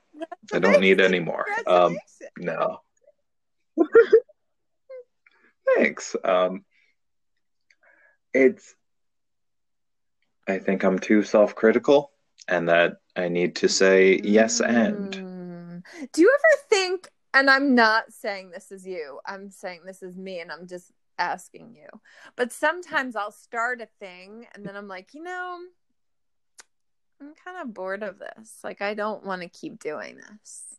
[0.53, 1.45] I don't need any more.
[1.67, 1.97] Um,
[2.39, 2.81] no.
[5.77, 6.15] Thanks.
[6.23, 6.65] Um,
[8.33, 8.75] it's.
[10.47, 12.11] I think I'm too self-critical,
[12.49, 15.13] and that I need to say yes and.
[15.13, 15.83] Mm.
[16.13, 20.17] Do you ever think, and I'm not saying this is you, I'm saying this is
[20.17, 21.89] me, and I'm just asking you,
[22.37, 25.59] but sometimes I'll start a thing and then I'm like, you know,
[27.21, 28.59] I'm kind of bored of this.
[28.63, 30.77] Like, I don't want to keep doing this.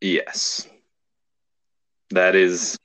[0.00, 0.68] Yes.
[2.10, 2.78] That is.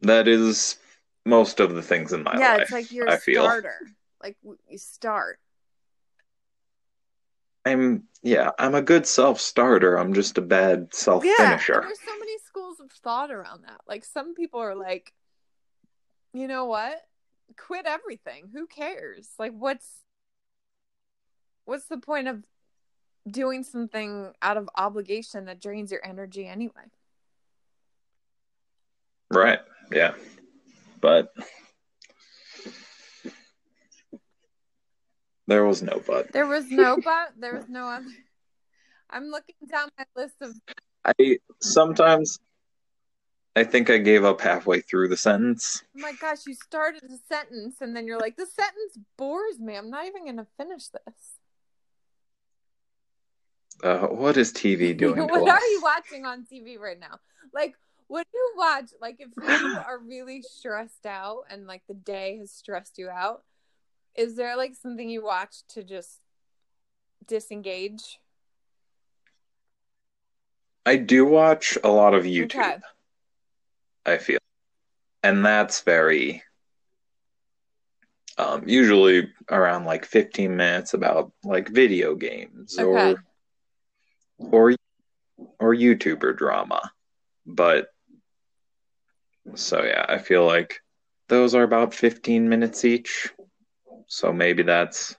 [0.00, 0.78] That is
[1.24, 2.56] most of the things in my yeah, life.
[2.56, 3.44] Yeah, it's like you're I feel.
[3.44, 3.78] starter.
[4.22, 5.38] Like, you start.
[7.64, 9.96] I'm yeah, I'm a good self-starter.
[9.96, 11.74] I'm just a bad self finisher.
[11.74, 13.80] and there's so many schools of thought around that.
[13.86, 15.12] Like some people are like,
[16.32, 17.00] you know what?
[17.56, 18.50] Quit everything.
[18.52, 19.28] Who cares?
[19.38, 19.88] Like what's
[21.64, 22.44] what's the point of
[23.28, 26.90] doing something out of obligation that drains your energy anyway?
[29.30, 29.60] Right.
[29.90, 30.14] Yeah.
[31.00, 31.32] But
[35.46, 36.32] there was no but.
[36.32, 38.06] There was no but there was no other
[39.12, 40.54] I'm looking down my list of
[41.04, 42.38] I sometimes
[43.54, 45.82] I think I gave up halfway through the sentence.
[45.96, 49.76] Oh my gosh, you started a sentence and then you're like, the sentence bores me.
[49.76, 51.38] I'm not even going to finish this.
[53.82, 55.26] Uh, what is TV doing?
[55.26, 57.18] what are you watching on TV right now?
[57.52, 57.74] Like,
[58.06, 58.90] what do you watch?
[59.00, 63.42] Like, if you are really stressed out and like the day has stressed you out,
[64.14, 66.20] is there like something you watch to just
[67.26, 68.18] disengage?
[70.84, 72.56] I do watch a lot of YouTube.
[72.56, 72.76] Okay.
[74.04, 74.38] I feel,
[75.22, 76.42] and that's very
[78.38, 83.14] um, usually around like 15 minutes about like video games Okay.
[83.14, 83.24] or
[84.38, 84.74] or
[85.58, 86.90] or YouTuber drama.
[87.46, 87.86] But
[89.54, 90.80] so yeah, I feel like
[91.28, 93.32] those are about 15 minutes each.
[94.06, 95.16] So maybe that's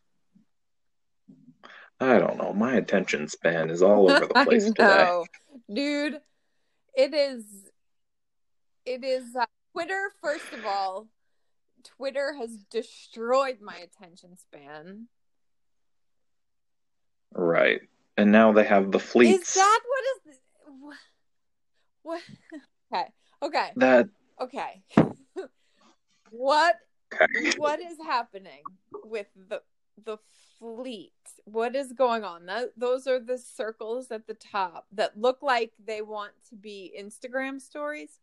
[2.00, 2.54] I don't know.
[2.54, 5.12] My attention span is all over the place I today.
[5.74, 6.20] Dude,
[6.96, 7.46] it is
[8.86, 11.08] it is uh, Twitter first of all.
[11.84, 15.08] Twitter has destroyed my attention span.
[17.34, 17.82] Right.
[18.18, 19.50] And now they have the fleets.
[19.50, 20.40] Is that what is
[22.02, 22.22] what?
[22.94, 23.08] Okay.
[23.42, 23.70] Okay.
[23.78, 24.08] that
[24.40, 24.84] Okay.
[26.30, 26.76] what
[27.12, 27.52] okay.
[27.58, 28.62] what is happening
[29.04, 29.64] with the
[30.06, 30.18] the
[30.60, 31.12] fleet?
[31.46, 32.46] What is going on?
[32.46, 36.94] That, those are the circles at the top that look like they want to be
[37.00, 38.20] Instagram stories,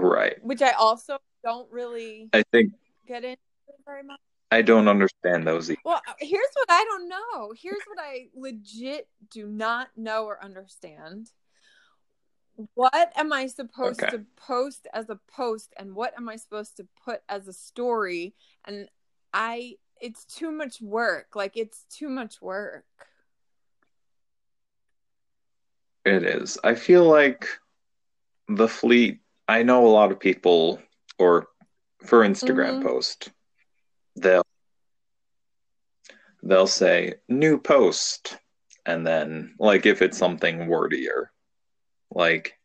[0.00, 0.42] Right.
[0.42, 2.72] which I also don't really I think
[3.06, 3.38] get into
[3.84, 4.20] very much.
[4.50, 5.80] I don't understand those either.
[5.84, 7.52] Well, uh, here's what I don't know.
[7.56, 11.30] Here's what I legit do not know or understand.
[12.74, 14.16] What am I supposed Okay.
[14.16, 18.34] to post as a post and what am I supposed to put as a story?
[18.64, 18.88] And
[19.34, 21.34] I it's too much work.
[21.34, 22.84] Like it's too much work.
[26.04, 26.56] It is.
[26.62, 27.48] I feel like
[28.48, 30.80] the fleet, I know a lot of people,
[31.18, 31.46] or
[32.04, 32.82] for Instagram Mhm.
[32.82, 33.30] post,
[34.16, 34.42] they'll
[36.42, 38.38] they'll say new post,
[38.84, 41.32] and then like if it's something wordier,
[42.10, 42.58] like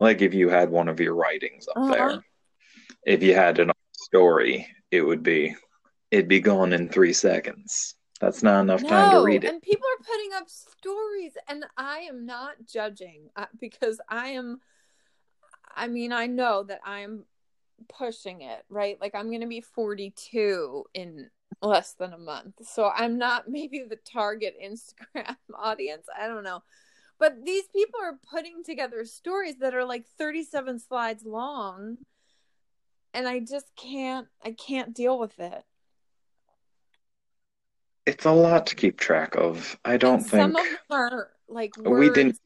[0.00, 1.92] like if you had one of your writings up Uh-huh.
[1.92, 2.24] there,
[3.04, 5.54] if you had an story, it would be
[6.10, 7.94] it'd be gone in three seconds.
[8.20, 9.50] That's not enough time to read it.
[9.50, 14.60] and people are putting up stories, and I am not judging uh, because I am.
[15.78, 17.24] I mean, I know that I'm
[17.88, 18.98] pushing it, right?
[19.00, 21.30] Like I'm going to be 42 in
[21.62, 26.06] less than a month, so I'm not maybe the target Instagram audience.
[26.18, 26.62] I don't know,
[27.18, 31.98] but these people are putting together stories that are like 37 slides long,
[33.14, 34.26] and I just can't.
[34.44, 35.62] I can't deal with it.
[38.04, 39.78] It's a lot to keep track of.
[39.84, 42.38] I don't And some think of them are like we didn't.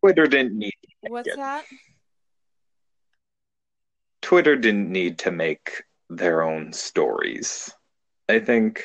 [0.00, 0.72] Twitter didn't need
[1.08, 1.64] What's that?
[4.28, 7.74] Twitter didn't need to make their own stories.
[8.28, 8.84] I think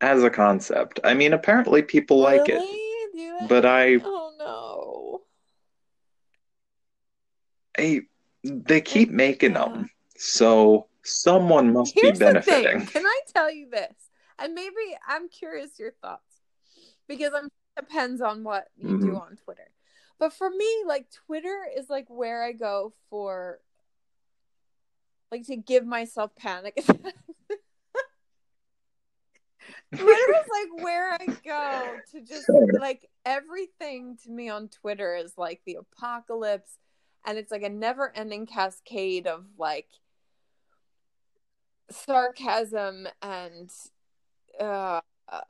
[0.00, 1.00] as a concept.
[1.02, 2.78] I mean, apparently people like it, Really?
[3.12, 5.22] Do but I, Oh no.
[7.76, 8.02] I
[8.44, 12.86] they keep making them, so someone must Here's be benefiting.
[12.86, 14.10] Can I tell you this?
[14.38, 16.42] And maybe I'm curious your thoughts
[17.08, 19.20] because I'm it depends on what you do Mhm.
[19.20, 19.68] on Twitter.
[20.20, 23.58] But for me, like Twitter is like where I go for
[25.30, 27.00] like to give myself panic attacks.
[29.94, 35.36] Twitter is like where I go to just like everything to me on Twitter is
[35.36, 36.78] like the apocalypse
[37.26, 39.88] and it's like a never ending cascade of like
[41.90, 43.70] sarcasm and
[44.60, 45.40] uh uh,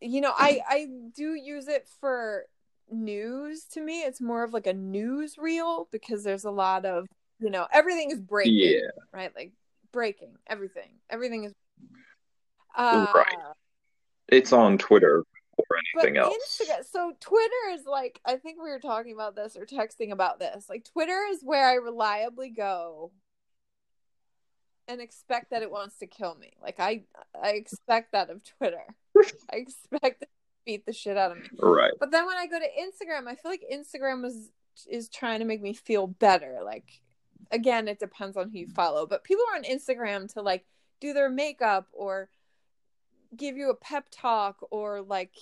[0.00, 2.46] you know I I do use it for
[2.90, 7.06] news to me it's more of like a news reel because there's a lot of
[7.42, 8.80] you know everything is breaking Yeah,
[9.12, 9.52] right like
[9.92, 11.52] breaking everything everything is
[12.76, 13.36] uh Right.
[14.28, 15.24] it's on Twitter
[15.58, 15.66] or
[15.96, 16.34] anything else.
[16.34, 20.38] Instagram, so Twitter is like I think we were talking about this or texting about
[20.40, 20.66] this.
[20.70, 23.12] Like Twitter is where I reliably go
[24.88, 26.52] and expect that it wants to kill me.
[26.62, 27.02] Like I
[27.40, 28.82] I expect that of Twitter.
[29.52, 30.28] I expect it to
[30.64, 31.48] beat the shit out of me.
[31.58, 31.92] Right.
[32.00, 34.50] But then when I go to Instagram, I feel like Instagram is
[34.90, 36.60] is trying to make me feel better.
[36.64, 37.02] Like
[37.52, 40.64] again, it depends on who you follow, but people are on Instagram to like
[41.00, 42.28] do their makeup or
[43.36, 45.34] give you a pep talk or like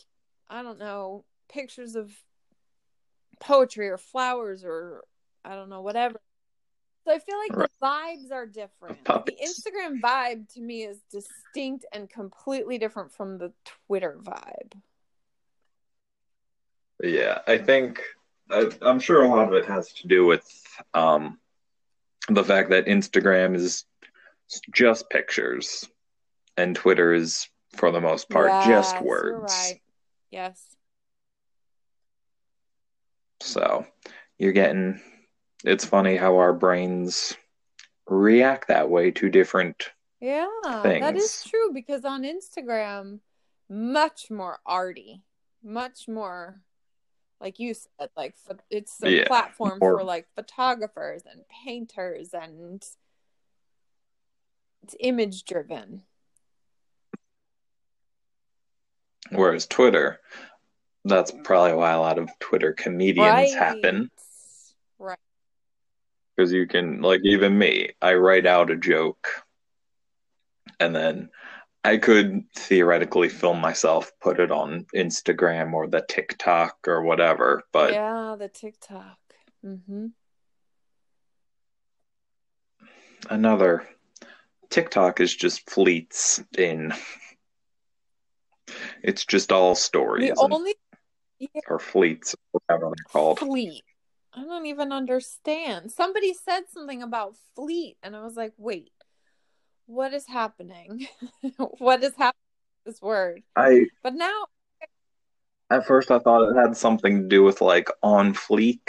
[0.48, 2.12] I don't know, pictures of
[3.38, 5.04] poetry or flowers or
[5.44, 6.20] I don't know, whatever.
[7.04, 9.08] So I feel like the vibes are different.
[9.08, 13.52] Like, the Instagram vibe to me is distinct and completely different from the
[13.86, 14.74] Twitter vibe.
[17.02, 18.02] Yeah, I think
[18.50, 20.44] I, I'm sure a lot of it has to do with
[20.92, 21.38] um,
[22.34, 23.84] the fact that Instagram is
[24.72, 25.88] just pictures
[26.56, 29.52] and Twitter is, for the most part, Yes, just words.
[29.52, 29.80] right.
[30.30, 30.76] Yes.
[33.40, 33.86] So
[34.38, 35.00] you're getting.
[35.64, 37.36] It's funny how our brains
[38.06, 39.90] react that way to different.
[40.20, 43.20] Yeah, that is true because on Instagram,
[43.68, 45.22] much more arty,
[45.62, 46.60] much more,
[47.40, 48.34] like you said, like
[48.70, 52.84] it's a Yeah, platform more- for like photographers and painters and
[54.82, 56.02] it's image driven.
[59.30, 60.20] Whereas Twitter,
[61.04, 61.42] that's mm-hmm.
[61.42, 63.54] probably why a lot of Twitter comedians Right.
[63.54, 64.10] happen.
[64.98, 65.18] Right.
[66.36, 69.28] Because you can, like, even me, I write out a joke
[70.80, 71.30] and then
[71.82, 77.62] I could theoretically film myself, put it on Instagram or the TikTok or whatever.
[77.72, 79.18] But yeah, the TikTok.
[79.64, 80.06] Mm-hmm.
[83.28, 83.86] another
[84.70, 86.94] TikTok is just fleets in.
[89.02, 90.74] It's just all stories The only
[91.68, 93.38] or fleets, whatever they're called.
[93.38, 93.82] fleet.
[94.32, 95.90] I don't even understand.
[95.90, 98.92] Somebody said something about fleet, and I was like, wait,
[99.90, 101.08] what is happening?
[101.78, 102.38] what is happening
[102.86, 103.42] this word?
[103.56, 104.44] I But now,
[105.68, 108.88] at first I thought it had something to do with like on fleek,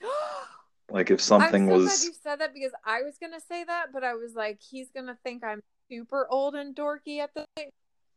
[0.90, 3.64] like if something I'm so glad was you said that because I was gonna say
[3.64, 7.46] that, but I was like, he's gonna think I'm super old and dorky at the.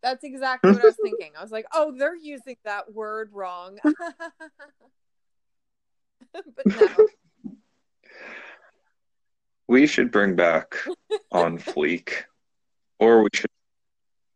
[0.03, 1.31] That's exactly what I was thinking.
[1.35, 3.79] I was like, oh, they're using that word wrong.
[3.83, 3.95] but
[6.67, 6.87] no.
[9.67, 10.75] We should bring back
[11.31, 12.23] on fleek,
[12.99, 13.49] or we should,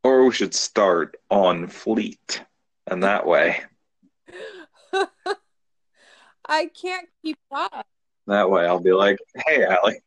[0.04, 2.44] or we should start on fleet,
[2.88, 3.62] and that way,
[6.46, 7.86] I can't keep up.
[8.28, 9.18] that way I'll be like,
[9.48, 10.02] hey Allie,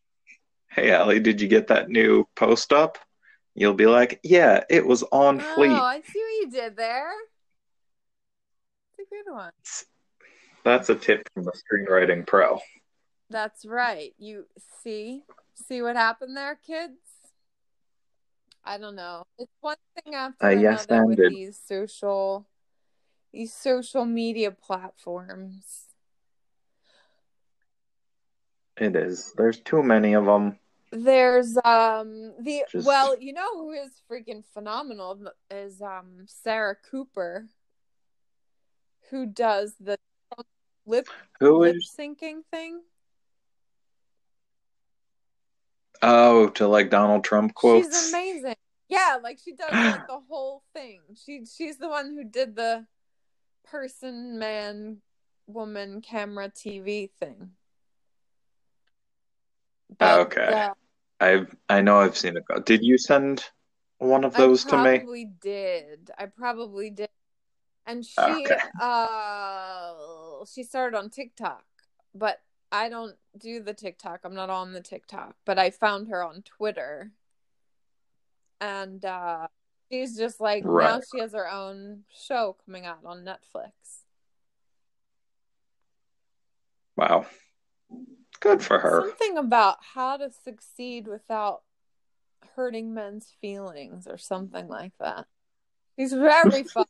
[0.70, 2.98] hey Allie, did you get that new post up?
[3.54, 5.70] You'll be like, yeah, it was on oh, fleet.
[5.70, 7.12] Oh, I see what you did there.
[8.98, 9.52] It's a good one.
[10.64, 12.58] That's a tip from the screenwriting pro.
[13.30, 14.12] That's right.
[14.18, 14.46] You
[14.82, 16.98] see, see what happened there, kids.
[18.64, 19.24] I don't know.
[19.38, 22.46] It's one thing after Uh, yes, another with these social,
[23.32, 25.86] these social media platforms.
[28.76, 29.32] It is.
[29.36, 30.58] There's too many of them.
[30.90, 37.48] There's um the Just- well, you know who is freaking phenomenal is um Sarah Cooper,
[39.10, 39.98] who does the
[40.86, 41.08] lip
[41.40, 41.94] Who lip is?
[41.98, 42.80] syncing thing.
[46.02, 47.86] Oh, to like Donald Trump quotes.
[47.86, 48.54] She's amazing.
[48.88, 51.00] Yeah, like she does like the whole thing.
[51.14, 52.86] She she's the one who did the
[53.64, 54.98] person, man,
[55.46, 57.50] woman, camera, TV thing.
[60.00, 60.52] Okay.
[60.52, 60.74] uh,
[61.20, 62.44] I've I know I've seen it.
[62.66, 63.44] Did you send
[63.98, 64.98] one of those to me?
[64.98, 66.10] probably did.
[66.18, 67.08] I probably did.
[67.86, 68.56] And she Okay.
[68.80, 69.94] uh
[70.52, 71.64] she started on TikTok,
[72.14, 72.40] but
[72.74, 74.22] I don't do the TikTok.
[74.24, 77.12] I'm not on the TikTok, but I found her on Twitter.
[78.60, 79.46] And uh
[79.92, 83.70] she's just like now she has her own show coming out on Netflix.
[86.96, 87.26] Wow.
[88.40, 89.02] Good for her.
[89.08, 91.62] Something about how to succeed without
[92.56, 95.26] hurting men's feelings or something like that.
[95.96, 96.86] She's very funny.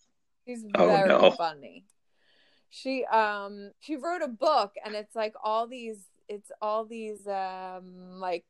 [0.46, 1.30] She's Oh, very no.
[1.32, 1.84] funny.
[2.76, 8.18] She um she wrote a book and it's like all these it's all these um
[8.18, 8.46] like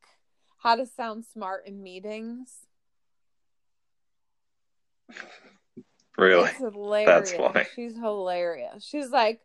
[0.57, 2.66] how to sound smart in meetings.
[6.16, 6.49] Really.
[6.49, 7.33] It's hilarious.
[7.33, 7.64] funny.
[7.75, 8.85] She's hilarious.
[8.85, 9.41] She's like,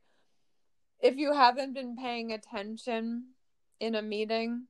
[1.00, 3.30] if you haven't been paying attention
[3.80, 4.68] in a meeting,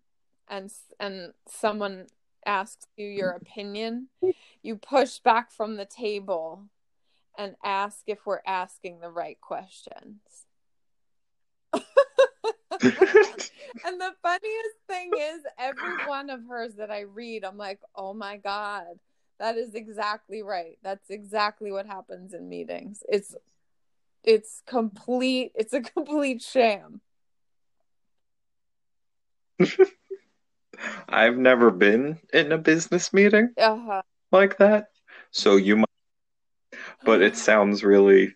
[0.48, 2.08] and and someone
[2.46, 4.08] asks you your opinion,
[4.62, 6.70] you push back from the table
[7.40, 10.20] and ask if we're asking the right questions.
[13.86, 18.14] And the funniest thing is, every one of hers that I read, I'm like, oh
[18.14, 18.86] my God,
[19.40, 20.78] that is exactly right.
[20.84, 23.04] That's exactly what happens in meetings.
[23.10, 23.36] It's
[24.24, 27.02] it's complete it's a complete sham.
[31.10, 34.02] I've never been in a business meeting Uh-huh.
[34.32, 34.90] like that.
[35.32, 35.89] So you might
[37.06, 38.36] but it sounds really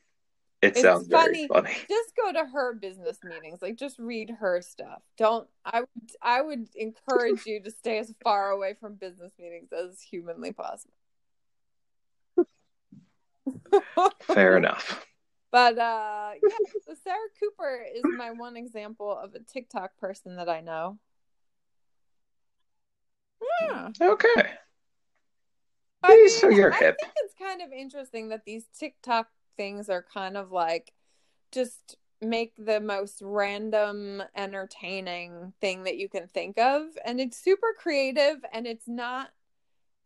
[0.61, 1.47] it It's sounds funny.
[1.47, 1.75] very funny.
[1.89, 3.61] just go to her business meetings.
[3.61, 5.01] Like just read her stuff.
[5.17, 9.71] Don't I would I would encourage you to stay as far away from business meetings
[9.71, 10.93] as humanly possible.
[14.21, 15.05] Fair enough.
[15.51, 20.49] But uh yeah, so Sarah Cooper is my one example of a TikTok person that
[20.49, 20.99] I know.
[23.61, 23.89] Yeah.
[24.01, 24.53] Okay.
[26.03, 26.97] I so you're I hip.
[26.99, 29.27] think it's kind of interesting that these TikTok
[29.57, 30.91] things are kind of like
[31.51, 37.73] just make the most random entertaining thing that you can think of and it's super
[37.77, 39.29] creative and it's not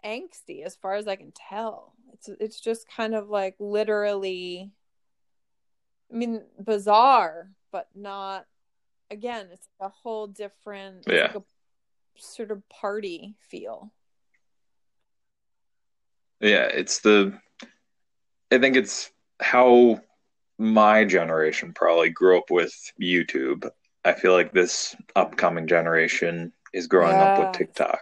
[0.04, 1.94] angsty as far as I can tell.
[2.14, 4.72] It's it's just kind of like literally
[6.12, 8.46] I mean bizarre but not
[9.12, 11.28] again it's a whole different Yeah.
[11.28, 11.44] like a
[12.18, 13.92] sort of party feel.
[16.40, 17.40] Yeah, it's the
[18.52, 19.12] I think it's
[19.42, 20.02] how
[20.58, 23.70] my generation probably grew up with YouTube.
[24.06, 28.02] I feel like this upcoming generation is growing up with TikTok.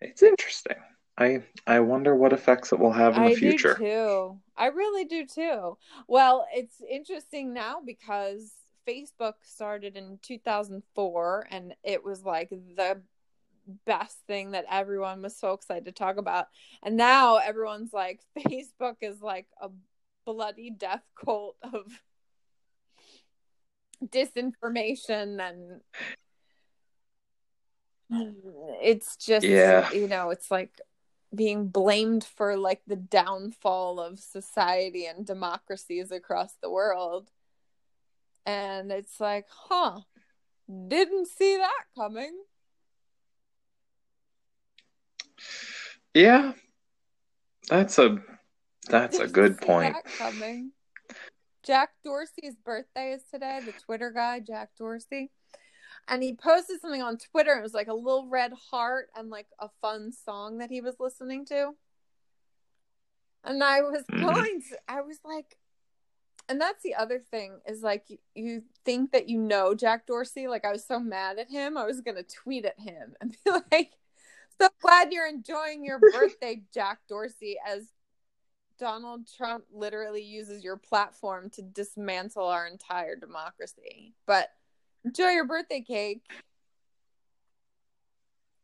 [0.00, 0.76] It's interesting.
[1.16, 3.74] I I wonder what effects it will have in the I future.
[3.74, 4.38] do too.
[4.56, 5.76] I really do too.
[6.06, 8.52] Well, it's interesting now because
[8.86, 13.02] Facebook started in 2004 and it was like the
[13.84, 16.46] best thing that everyone was so excited to talk about.
[16.82, 19.68] And now everyone's like Facebook is like a
[20.24, 21.84] bloody death cult of
[24.04, 25.80] disinformation and
[28.82, 29.90] it's just Yeah.
[29.92, 30.80] you know, it's like
[31.34, 37.30] being blamed for like the downfall of society and democracies across the world.
[38.46, 40.00] And it's like, huh,
[40.88, 42.32] didn't see that coming.
[46.14, 46.52] Yeah.
[47.68, 48.18] That's a
[48.88, 49.94] that's a good point.
[51.62, 55.30] Jack Dorsey's birthday is today, the Twitter guy, Jack Dorsey.
[56.06, 57.52] And he posted something on Twitter.
[57.52, 60.96] It was like a little red heart and like a fun song that he was
[60.98, 61.72] listening to.
[63.44, 64.24] And I was mm-hmm.
[64.24, 65.58] going to, I was like,
[66.48, 70.48] and that's the other thing is like you, you think that you know Jack Dorsey.
[70.48, 73.50] Like I was so mad at him, I was gonna tweet at him and be
[73.72, 73.92] like,
[74.60, 77.92] "So glad you're enjoying your birthday, Jack Dorsey." As
[78.78, 84.14] Donald Trump literally uses your platform to dismantle our entire democracy.
[84.26, 84.50] But
[85.04, 86.24] enjoy your birthday cake.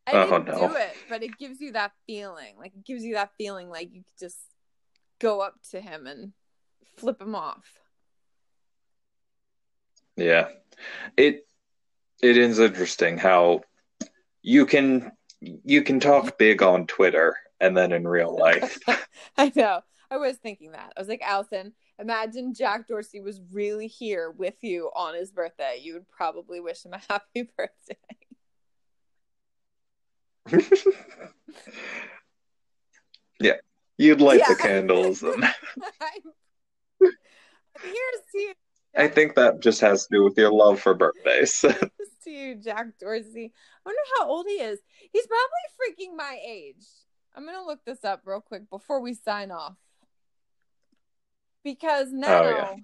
[0.07, 0.69] I Oh, didn't no.
[0.69, 2.57] do it, but it gives you that feeling.
[2.59, 4.39] Like it gives you that feeling like you could just
[5.19, 6.33] go up to him and
[6.97, 7.81] flip him off.
[10.17, 10.51] Yeah.
[11.17, 11.49] It
[12.21, 13.63] it is interesting how
[14.43, 15.13] you can
[15.65, 18.79] you can talk big on Twitter and then in real life.
[19.37, 19.81] I know.
[20.11, 20.93] I was thinking that.
[20.97, 25.81] I was like, Allison, imagine Jack Dorsey was really here with you on his birthday.
[25.83, 27.97] You would probably wish him a happy birthday.
[33.41, 33.55] yeah.
[33.97, 35.55] You'd light the candles and I'm-
[37.81, 38.53] Here's to you.
[38.97, 41.65] I think that just has to do with your love for birthdays.
[42.25, 43.53] To you, Jack Dorsey.
[43.85, 44.79] I wonder how old he is.
[45.13, 46.87] He's probably freaking my age.
[47.35, 49.75] I'm gonna look this up real quick before we sign off.
[51.63, 52.75] Because oh, now Oh, yeah.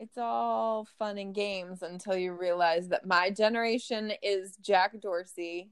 [0.00, 5.70] it's all fun and games until you realize that my generation is Jack Dorsey.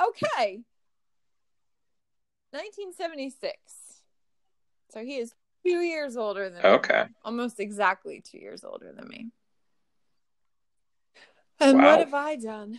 [0.00, 0.62] Okay.
[2.50, 3.54] 1976.
[4.92, 5.32] So he is
[5.64, 6.68] two years older than me.
[6.68, 7.04] okay.
[7.24, 9.30] Almost exactly two years older than me.
[11.60, 11.84] And Wow.
[11.84, 12.78] what have I done?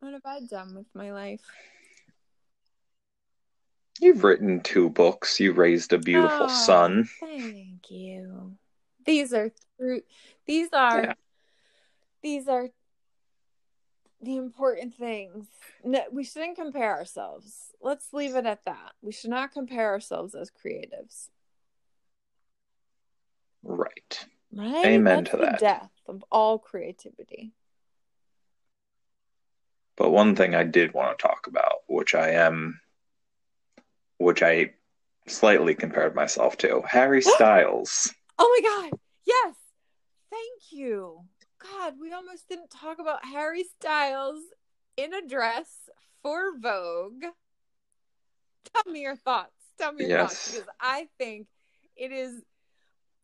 [0.00, 1.42] What have I done with my life?
[4.00, 5.40] You've written two books.
[5.40, 7.08] You raised a beautiful Oh, son.
[7.20, 8.56] Thank you.
[9.04, 10.02] These are through
[10.46, 11.14] these are Yeah.
[12.22, 12.68] these are
[14.20, 15.46] the important things.
[15.84, 17.72] No, we shouldn't compare ourselves.
[17.80, 18.92] Let's leave it at that.
[19.02, 21.28] We should not compare ourselves as creatives.
[23.62, 24.26] Right.
[24.52, 24.86] Right?
[24.86, 25.58] Amen That's to that.
[25.60, 27.52] death of all creativity.
[29.96, 32.80] But one thing I did want to talk about, which I am,
[34.18, 34.74] which I
[35.26, 38.12] slightly compared myself to, Harry Styles.
[38.38, 38.98] Oh my god.
[39.26, 39.56] Yes.
[40.30, 41.24] Thank you.
[41.60, 44.40] God, we almost didn't talk about Harry Styles
[44.96, 45.90] in a dress
[46.22, 47.24] for Vogue.
[48.72, 49.52] Tell me your thoughts.
[49.78, 51.48] Tell me your thoughts because I think
[51.96, 52.40] it is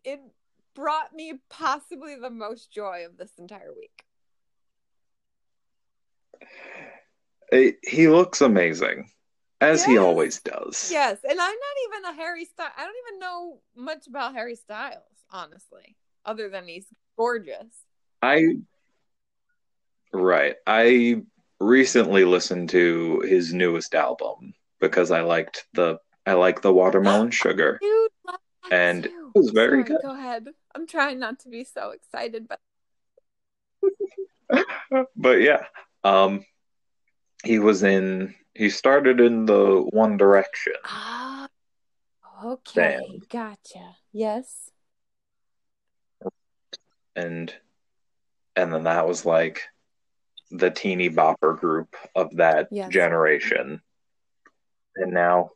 [0.04, 0.20] it
[0.74, 4.04] brought me possibly the most joy of this entire week.
[7.52, 9.10] It- he looks amazing,
[9.60, 10.90] as he always does.
[10.90, 12.72] Yes, and I'm not even a Harry Styles.
[12.76, 17.84] I don't even know much about Harry Styles, honestly, other than he's gorgeous.
[18.22, 18.56] I
[20.12, 20.56] right.
[20.66, 21.22] I
[21.60, 27.78] recently listened to his newest album because I liked the I like the watermelon sugar.
[27.82, 28.10] Dude,
[28.70, 29.30] And too.
[29.34, 30.02] it was very Sorry, good.
[30.02, 30.46] Go ahead.
[30.74, 32.60] I'm trying not to be so excited, but
[35.16, 35.64] But yeah,
[36.04, 36.44] um,
[37.44, 38.34] he was in.
[38.54, 40.74] He started in the One Direction.
[40.84, 41.48] ah,
[42.44, 43.28] okay, Band.
[43.28, 43.96] gotcha.
[44.12, 44.70] Yes.
[47.16, 47.54] and
[48.56, 49.62] and then that was like
[50.50, 52.90] the teeny bopper group of that Yes.
[52.92, 53.80] generation
[54.96, 55.50] and now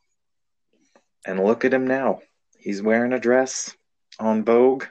[1.25, 2.19] and look at him now
[2.57, 3.75] he's wearing a dress
[4.19, 4.85] on vogue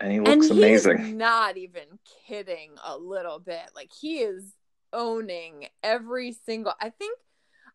[0.00, 1.84] and he and looks he's amazing not even
[2.26, 3.70] kidding a little bit.
[3.74, 4.54] Like he is
[4.92, 6.74] owning every single.
[6.80, 7.18] I think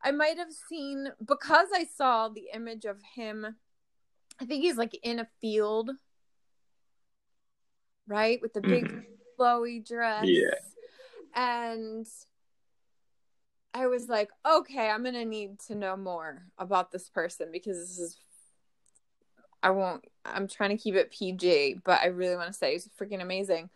[0.04, 3.56] I might have seen because I saw the image of him.
[4.40, 5.92] I think he's like in a field,
[8.08, 9.06] right, with the big Mhm.
[9.38, 10.28] flowy dress.
[10.28, 10.56] Yeah.
[11.34, 12.08] And
[13.74, 18.00] I was like, okay, I'm gonna need to know more about this person because this
[18.00, 18.18] is.
[19.64, 20.04] I won't.
[20.26, 23.70] I'm trying to keep it PG, but I really want to say he's freaking amazing.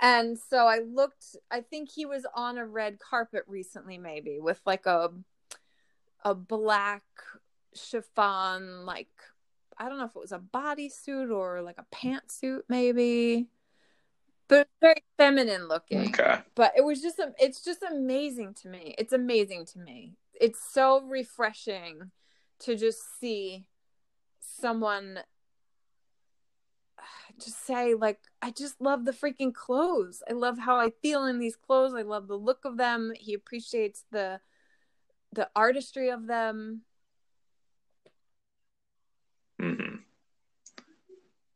[0.00, 1.36] And so I looked.
[1.50, 5.10] I think he was on a red carpet recently, maybe with like a
[6.24, 7.04] a black
[7.74, 9.08] chiffon, like
[9.78, 13.48] I don't know if it was a bodysuit or like a pantsuit, maybe,
[14.48, 19.12] but very feminine looking okay but it was just it's just amazing to me it's
[19.12, 22.10] amazing to me it's so refreshing
[22.58, 23.64] to just see
[24.40, 25.18] someone
[27.42, 31.38] just say like i just love the freaking clothes i love how i feel in
[31.38, 34.40] these clothes i love the look of them he appreciates the
[35.32, 36.82] the artistry of them
[39.58, 39.96] hmm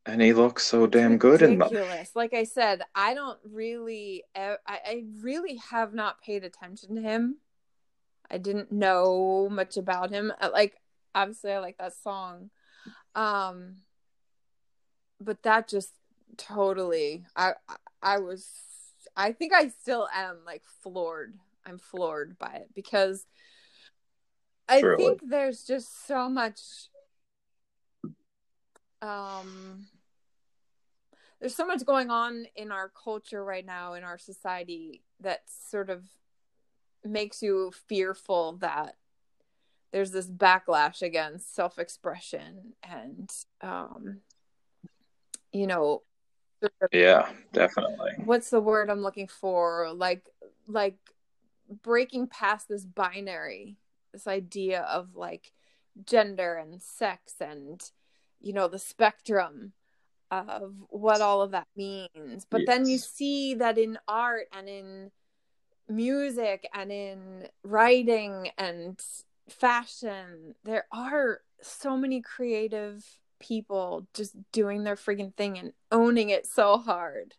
[0.06, 2.10] and he looks so damn good in them ridiculous.
[2.14, 7.36] Like I said, I don't really, I, I really have not paid attention to him.
[8.30, 10.32] I didn't know much about him.
[10.40, 10.80] Uh, Like
[11.14, 12.50] obviously, I like that song,
[13.14, 13.76] um,
[15.20, 15.92] but that just
[16.36, 17.52] totally, I,
[18.02, 18.48] I, was,
[19.16, 21.34] I think I still am like floored.
[21.66, 23.26] I'm floored by it because
[24.70, 26.60] I think there's just so much
[29.02, 29.86] um
[31.40, 35.90] there's so much going on in our culture right now in our society that sort
[35.90, 36.04] of
[37.04, 38.96] makes you fearful that
[39.90, 43.30] there's this backlash against self-expression and
[43.62, 44.20] um
[45.52, 46.02] you know
[46.92, 48.12] yeah definitely.
[48.24, 49.92] what's the word i'm looking for?
[49.94, 50.22] Like
[50.66, 50.98] like
[51.82, 53.76] breaking past this binary
[54.12, 55.52] this idea of like
[56.04, 57.80] gender and sex and
[58.40, 59.72] you know the spectrum
[60.30, 62.46] of what all of that means.
[62.48, 65.10] But then you see that in art and in
[65.88, 69.00] music and in writing and
[69.48, 73.04] fashion there are so many creative
[73.40, 77.34] people just doing their freaking thing and owning it so hard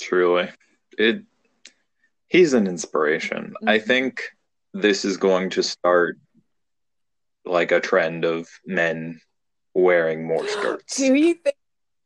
[0.00, 0.48] Truly.
[0.96, 1.24] It
[2.28, 3.54] he's an inspiration.
[3.66, 3.84] I Mhm.
[3.84, 4.22] think
[4.72, 6.18] this is going to start
[7.44, 9.20] like a trend of men
[9.74, 11.56] wearing more skirts do you think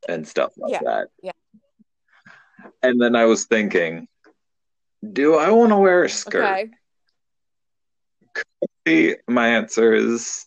[0.09, 1.09] and stuff like Yeah, that.
[1.23, 1.33] yeah.
[2.83, 4.09] And then I was thinking,
[5.13, 6.71] do I want to wear a skirt?
[8.87, 10.47] okay My answer is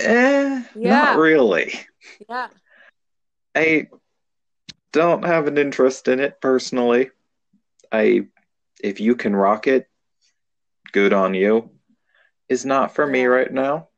[0.00, 0.90] eh, Yeah.
[0.90, 1.74] not really.
[2.28, 2.48] yeah
[3.54, 3.88] I
[4.92, 7.10] don't have an interest in it personally.
[7.92, 8.26] I
[8.82, 9.88] if you can rock it,
[10.92, 11.70] good on you.
[12.48, 13.88] Is not for me right now.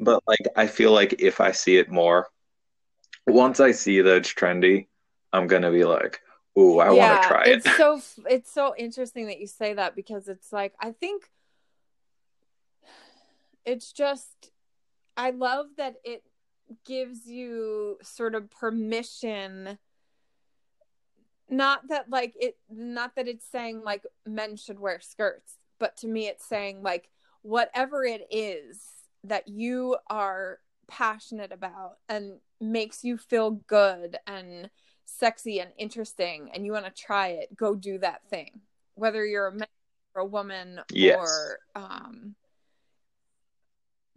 [0.00, 2.28] But like I feel like if I see it more,
[3.26, 4.86] once I see that it's trendy,
[5.32, 6.20] I'm gonna be like,
[6.58, 7.66] ooh, I want to try it.
[7.66, 11.30] It's so it's so interesting that you say that because it's like I think
[13.64, 14.50] it's just
[15.18, 16.22] I love that it
[16.86, 19.78] gives you sort of permission
[21.50, 26.06] not that like it not that it's saying like men should wear skirts but to
[26.06, 27.08] me it's saying like
[27.40, 28.82] whatever it is
[29.24, 30.58] that you are
[30.88, 34.68] passionate about and makes you feel good and
[35.06, 38.60] sexy and interesting and you want to try it go do that thing
[38.94, 39.68] whether you're a man
[40.14, 41.16] or a woman Yes.
[41.16, 42.34] or um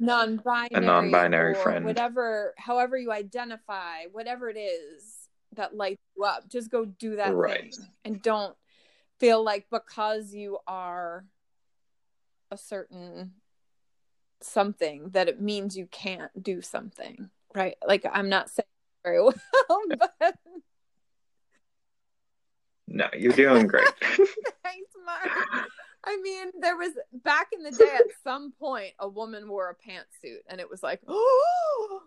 [0.02, 1.86] non-binary A non-binary friend.
[1.86, 7.34] whatever however you identify whatever it is that lights you up just go do that
[7.36, 7.74] Right.
[7.74, 8.56] thing and don't
[9.20, 11.26] feel like because you are
[12.50, 13.34] a certain
[14.42, 18.66] something that it means you can't do something right like i'm not saying
[19.04, 19.34] very well
[20.20, 20.36] but
[22.88, 23.88] No, you're doing great.
[24.02, 25.30] thanks mark
[26.04, 26.92] I mean, there was
[27.24, 30.82] back in the day at some point a woman wore a pantsuit and it was
[30.82, 32.02] like, oh,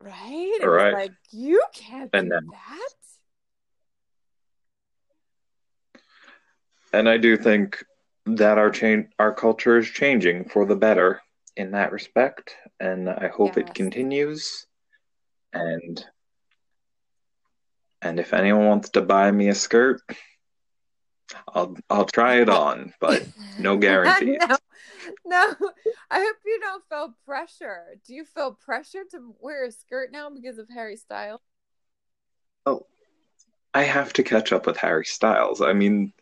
[0.00, 0.58] right?
[0.60, 0.92] It Right.
[0.92, 2.88] like, you can't And do then- that.
[6.92, 7.84] And I do think
[8.26, 11.20] that our change, our culture is changing for the better
[11.56, 13.68] in that respect, and I hope Yes.
[13.68, 14.66] it continues.
[15.52, 16.04] And
[18.02, 20.00] and if anyone wants to buy me a skirt,
[21.54, 23.26] I'll I'll try it on, but
[23.58, 24.38] no guarantees.
[24.40, 24.56] no,
[25.26, 25.54] no,
[26.10, 27.96] I hope you don't feel pressure.
[28.06, 31.40] Do you feel pressure to wear a skirt now because of Harry Styles?
[32.66, 32.86] Oh,
[33.74, 35.60] I have to catch up with Harry Styles.
[35.60, 36.12] I mean,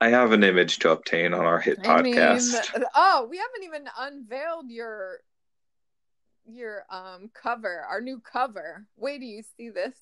[0.00, 2.84] I have an image to obtain on our hit I mean, podcast.
[2.94, 5.20] oh, we haven't even unveiled your
[6.46, 8.86] your um cover, our new cover.
[8.96, 9.94] Wait do you see this.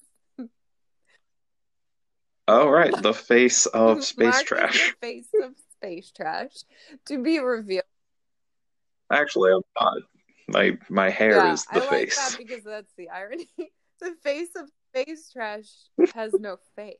[2.48, 4.94] Oh, right, the face of space Mark trash.
[5.00, 6.52] The face of space trash
[7.06, 7.84] to be revealed.
[9.10, 9.98] Actually, I'm not.
[10.48, 12.16] My my hair yeah, is I the like face.
[12.16, 13.48] that because that's the irony.
[14.00, 15.68] the face of space trash
[16.14, 16.96] has no face.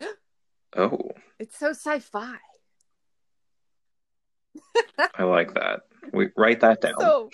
[0.76, 2.36] Oh, It's so sci-fi.
[5.18, 5.80] I like that.
[6.12, 6.94] We write that down.
[7.00, 7.28] So,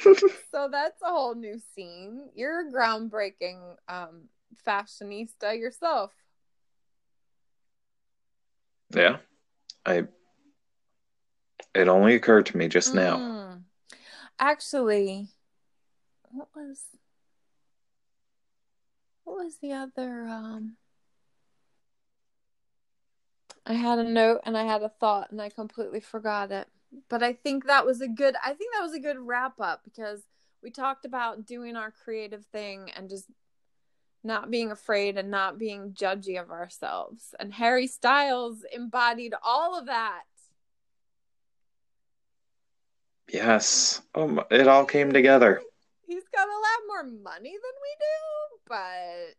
[0.51, 2.31] so that's a whole new scene.
[2.35, 4.23] You're a groundbreaking um,
[4.67, 6.13] fashionista yourself.
[8.95, 9.19] yeah,
[9.85, 10.05] I.
[11.75, 13.19] It only occurred to me just now.
[13.19, 13.63] Mm.
[14.39, 15.29] Actually,
[16.31, 16.85] what was
[19.25, 20.25] what was the other?
[20.27, 20.77] Um,
[23.67, 26.69] I had a note and I had a thought and I completely forgot it.
[27.09, 28.37] But I think that was a good.
[28.43, 30.23] I think that was a good wrap up because
[30.63, 33.27] we talked about doing our creative thing and just
[34.27, 37.35] not being afraid and not being judgy of ourselves.
[37.39, 40.23] And Harry Styles embodied all of that.
[43.33, 44.03] Yes.
[44.15, 45.61] Um, it all came together.
[46.07, 49.35] He's got a lot more money than we do, but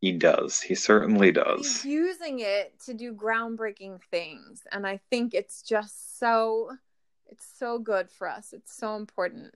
[0.00, 0.60] He does.
[0.60, 1.82] He certainly does.
[1.82, 4.62] he's using it to do groundbreaking things.
[4.72, 6.70] And I think it's just so
[7.26, 8.52] it's so good for us.
[8.52, 9.54] It's so important.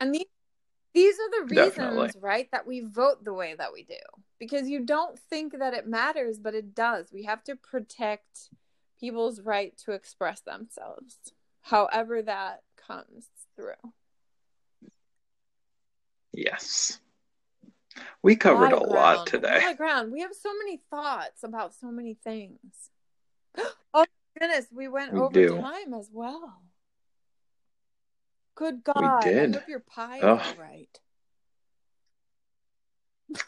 [0.00, 0.24] And these
[0.94, 2.10] these are the reasons, Definitely.
[2.20, 3.94] right, that we vote the way that we do.
[4.38, 7.10] Because you don't think that it matters, but it does.
[7.12, 8.50] We have to protect
[9.00, 11.16] people's right to express themselves,
[11.62, 13.92] however that comes through.
[16.32, 16.98] Yes.
[18.22, 19.60] We covered a lot today.
[19.62, 20.12] A lot ground.
[20.12, 22.58] We have so many thoughts about so many things.
[23.94, 24.06] Oh
[24.40, 25.60] goodness, we went We over do.
[25.60, 26.62] time as well.
[28.54, 29.22] Good God!
[29.24, 29.56] did.
[29.56, 31.00] I hope your pie is all right.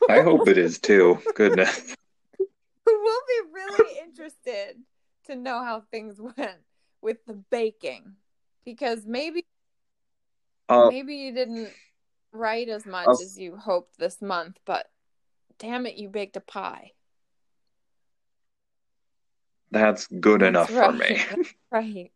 [0.08, 1.18] I hope it is too.
[1.34, 1.94] Goodness.
[2.86, 4.76] we'll be really interested
[5.26, 6.58] to know how things went
[7.02, 8.14] with the baking,
[8.64, 9.44] because maybe
[10.68, 11.70] Uh, maybe you didn't
[12.32, 14.90] write as much I'll- as you hoped this month, but
[15.58, 16.92] damn it, you baked a pie.
[19.70, 21.20] that's good enough That's for me.
[21.72, 22.12] right.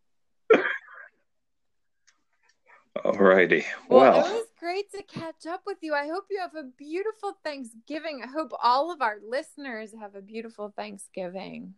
[3.04, 3.64] Alrighty.
[3.88, 5.94] Well, Well, it was great to catch up with you.
[5.94, 8.22] I hope you have a beautiful Thanksgiving.
[8.24, 11.74] I hope all of our listeners have a beautiful Thanksgiving.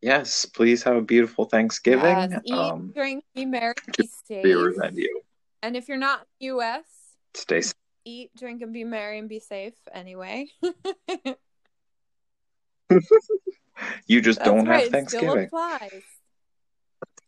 [0.00, 2.04] yes, please have a beautiful Thanksgiving.
[2.30, 4.44] Yes, eat, Um, drink, be merry, be safe.
[4.82, 5.22] and you.
[5.62, 6.84] And if you're not in the US,
[7.34, 7.74] Stay safe.
[8.04, 10.46] eat, drink, and be merry and be safe anyway.
[14.06, 15.48] You just That's don't right, have Thanksgiving.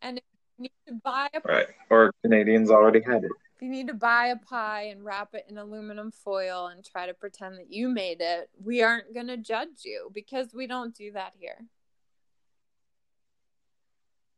[0.01, 0.23] And if
[0.63, 1.67] you need to buy a Right.
[1.89, 3.31] Or Canadians already had it.
[3.59, 7.13] you need to buy a pie and wrap it in aluminum foil and try to
[7.13, 11.11] pretend that you made it, we aren't going to judge you because we don't do
[11.11, 11.65] that here.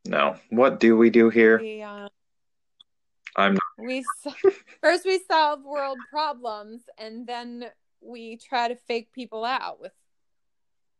[0.05, 0.35] No.
[0.49, 1.59] What do we do here?
[1.59, 2.09] We uh,
[3.35, 4.03] I'm we
[4.81, 7.65] first we solve world problems and then
[8.01, 9.93] we try to fake people out with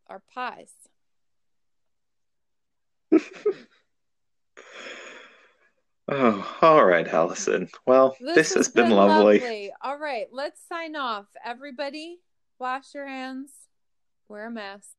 [0.08, 0.72] our pies.
[6.10, 7.70] Oh, all right, Allison.
[7.86, 9.72] Well, this, has been, lovely.
[9.82, 11.28] All right, let's sign off.
[11.45, 12.20] Everybody,
[12.60, 13.51] wash your hands,
[14.28, 14.89] wear a mask.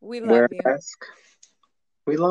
[0.00, 0.60] We love Wear you.
[0.64, 1.04] a mask.
[2.06, 2.28] We love